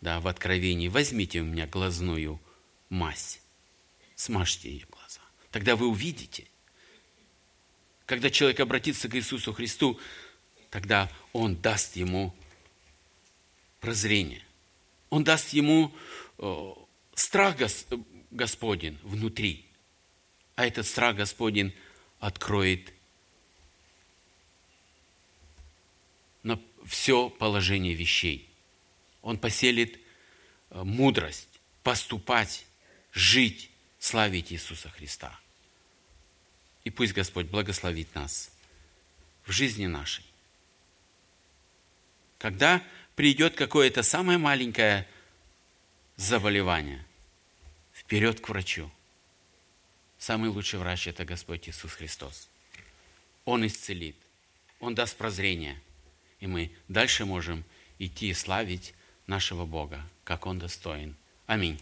да, 0.00 0.20
в 0.20 0.28
Откровении, 0.28 0.88
возьмите 0.88 1.40
у 1.40 1.44
меня 1.44 1.66
глазную 1.66 2.40
мазь, 2.88 3.40
смажьте 4.14 4.70
ее 4.70 4.86
глаза. 4.90 5.20
Тогда 5.50 5.74
вы 5.74 5.88
увидите. 5.88 6.44
Когда 8.04 8.30
человек 8.30 8.60
обратится 8.60 9.08
к 9.08 9.16
Иисусу 9.16 9.52
Христу, 9.52 9.98
тогда 10.70 11.10
Он 11.32 11.56
даст 11.56 11.96
ему 11.96 12.34
прозрение. 13.80 14.42
Он 15.10 15.24
даст 15.24 15.52
ему 15.52 15.92
э, 16.38 16.72
страх 17.14 17.56
Господень 18.30 18.98
внутри. 19.02 19.64
А 20.54 20.66
этот 20.66 20.86
страх 20.86 21.16
Господень 21.16 21.74
откроет 22.20 22.92
на 26.42 26.60
все 26.84 27.28
положение 27.28 27.94
вещей. 27.94 28.48
Он 29.22 29.38
поселит 29.38 29.98
э, 30.70 30.82
мудрость 30.82 31.48
поступать, 31.82 32.66
жить, 33.12 33.70
славить 33.98 34.52
Иисуса 34.52 34.88
Христа. 34.90 35.38
И 36.84 36.90
пусть 36.90 37.12
Господь 37.12 37.46
благословит 37.46 38.14
нас 38.14 38.50
в 39.44 39.52
жизни 39.52 39.86
нашей. 39.86 40.24
Когда 42.38 42.82
придет 43.16 43.56
какое-то 43.56 44.02
самое 44.02 44.38
маленькое 44.38 45.08
заболевание, 46.16 47.04
вперед 47.92 48.40
к 48.40 48.48
врачу. 48.48 48.90
Самый 50.18 50.50
лучший 50.50 50.78
врач– 50.78 51.06
это 51.08 51.24
Господь 51.24 51.68
Иисус 51.68 51.92
Христос. 51.92 52.48
Он 53.44 53.66
исцелит, 53.66 54.16
Он 54.80 54.94
даст 54.94 55.16
прозрение, 55.16 55.80
и 56.40 56.46
мы 56.46 56.72
дальше 56.88 57.24
можем 57.24 57.64
идти 57.98 58.30
и 58.30 58.34
славить 58.34 58.94
нашего 59.26 59.66
Бога, 59.66 60.00
как 60.24 60.46
Он 60.46 60.58
достоин. 60.58 61.16
Аминь. 61.46 61.78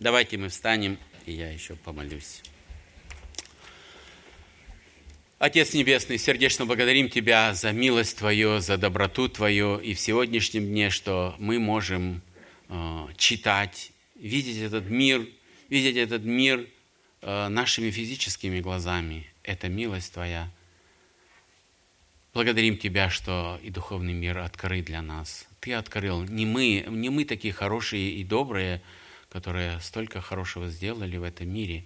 Давайте 0.00 0.36
мы 0.36 0.48
встанем, 0.48 0.98
и 1.26 1.32
я 1.32 1.50
еще 1.50 1.74
помолюсь. 1.76 2.42
Отец 5.38 5.74
Небесный, 5.74 6.16
сердечно 6.16 6.64
благодарим 6.64 7.10
Тебя 7.10 7.52
за 7.52 7.72
милость 7.72 8.16
Твою, 8.16 8.60
за 8.60 8.78
доброту 8.78 9.28
Твою 9.28 9.76
и 9.76 9.92
в 9.92 10.00
сегодняшнем 10.00 10.66
дне, 10.66 10.88
что 10.88 11.34
мы 11.38 11.58
можем 11.58 12.22
э, 12.68 13.06
читать, 13.18 13.92
видеть 14.14 14.56
этот 14.56 14.88
мир, 14.88 15.26
видеть 15.68 15.96
этот 15.96 16.24
мир 16.24 16.66
нашими 17.26 17.90
физическими 17.90 18.60
глазами. 18.60 19.26
Это 19.42 19.68
милость 19.68 20.12
Твоя. 20.14 20.50
Благодарим 22.32 22.78
Тебя, 22.78 23.10
что 23.10 23.58
и 23.62 23.70
духовный 23.70 24.12
мир 24.12 24.38
открыт 24.38 24.84
для 24.84 25.02
нас. 25.02 25.46
Ты 25.60 25.74
открыл. 25.74 26.22
Не 26.22 26.46
мы, 26.46 26.84
не 26.88 27.10
мы 27.10 27.24
такие 27.24 27.52
хорошие 27.52 28.10
и 28.12 28.24
добрые, 28.24 28.82
которые 29.28 29.80
столько 29.80 30.20
хорошего 30.20 30.68
сделали 30.68 31.16
в 31.16 31.22
этом 31.22 31.48
мире, 31.48 31.84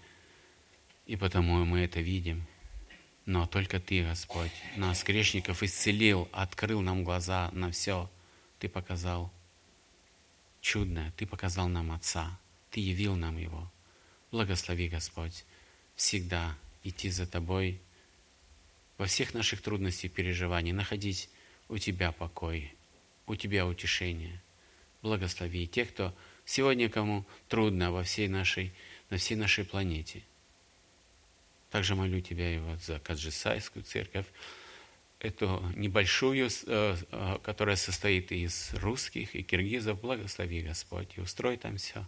и 1.06 1.16
потому 1.16 1.64
мы 1.64 1.80
это 1.80 2.00
видим– 2.00 2.46
но 3.30 3.46
только 3.46 3.78
Ты, 3.78 4.02
Господь, 4.04 4.50
нас, 4.76 5.04
грешников, 5.04 5.62
исцелил, 5.62 6.28
открыл 6.32 6.80
нам 6.80 7.04
глаза 7.04 7.50
на 7.52 7.70
все. 7.70 8.10
Ты 8.58 8.68
показал. 8.68 9.32
чудное. 10.60 11.12
Ты 11.16 11.26
показал 11.26 11.68
нам 11.68 11.92
Отца, 11.92 12.38
Ты 12.70 12.80
явил 12.80 13.14
нам 13.14 13.36
Его. 13.36 13.70
Благослови, 14.30 14.88
Господь, 14.88 15.44
всегда 15.96 16.56
идти 16.84 17.10
за 17.10 17.26
Тобой 17.26 17.80
во 18.96 19.06
всех 19.06 19.34
наших 19.34 19.60
трудностях 19.62 20.04
и 20.04 20.14
переживаниях, 20.14 20.76
находить 20.76 21.28
у 21.68 21.78
Тебя 21.78 22.12
покой, 22.12 22.72
у 23.26 23.34
Тебя 23.34 23.66
утешение. 23.66 24.40
Благослови 25.02 25.66
тех, 25.66 25.90
кто 25.90 26.14
сегодня 26.44 26.88
кому 26.88 27.24
трудно 27.48 27.90
во 27.90 28.04
всей 28.04 28.28
нашей, 28.28 28.72
на 29.08 29.16
всей 29.16 29.36
нашей 29.36 29.64
планете. 29.64 30.22
Также 31.70 31.94
молю 31.94 32.20
Тебя 32.20 32.54
и 32.54 32.58
вот 32.58 32.82
за 32.82 32.98
Каджисайскую 32.98 33.84
церковь, 33.84 34.26
эту 35.20 35.62
небольшую, 35.76 36.48
э, 36.48 36.96
э, 37.10 37.38
которая 37.42 37.76
состоит 37.76 38.32
из 38.32 38.72
русских 38.74 39.34
и 39.34 39.42
киргизов, 39.42 40.00
благослови, 40.00 40.62
Господь, 40.62 41.08
и 41.16 41.20
устрой 41.20 41.56
там 41.56 41.76
все. 41.76 42.06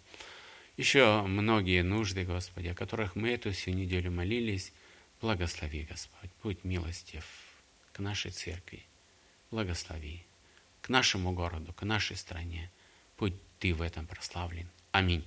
Еще 0.77 1.23
многие 1.23 1.83
нужды, 1.83 2.25
Господи, 2.25 2.69
о 2.69 2.75
которых 2.75 3.15
мы 3.15 3.31
эту 3.31 3.53
всю 3.53 3.73
неделю 3.73 4.11
молились, 4.11 4.73
благослови, 5.21 5.87
Господь, 5.89 6.31
будь 6.43 6.65
милостив 6.65 7.25
к 7.93 7.99
нашей 7.99 8.31
церкви, 8.31 8.83
благослови, 9.51 10.25
к 10.81 10.89
нашему 10.89 11.33
городу, 11.33 11.73
к 11.75 11.83
нашей 11.83 12.17
стране, 12.17 12.71
будь 13.19 13.35
Ты 13.59 13.75
в 13.75 13.83
этом 13.83 14.07
прославлен. 14.07 14.69
Аминь. 14.93 15.25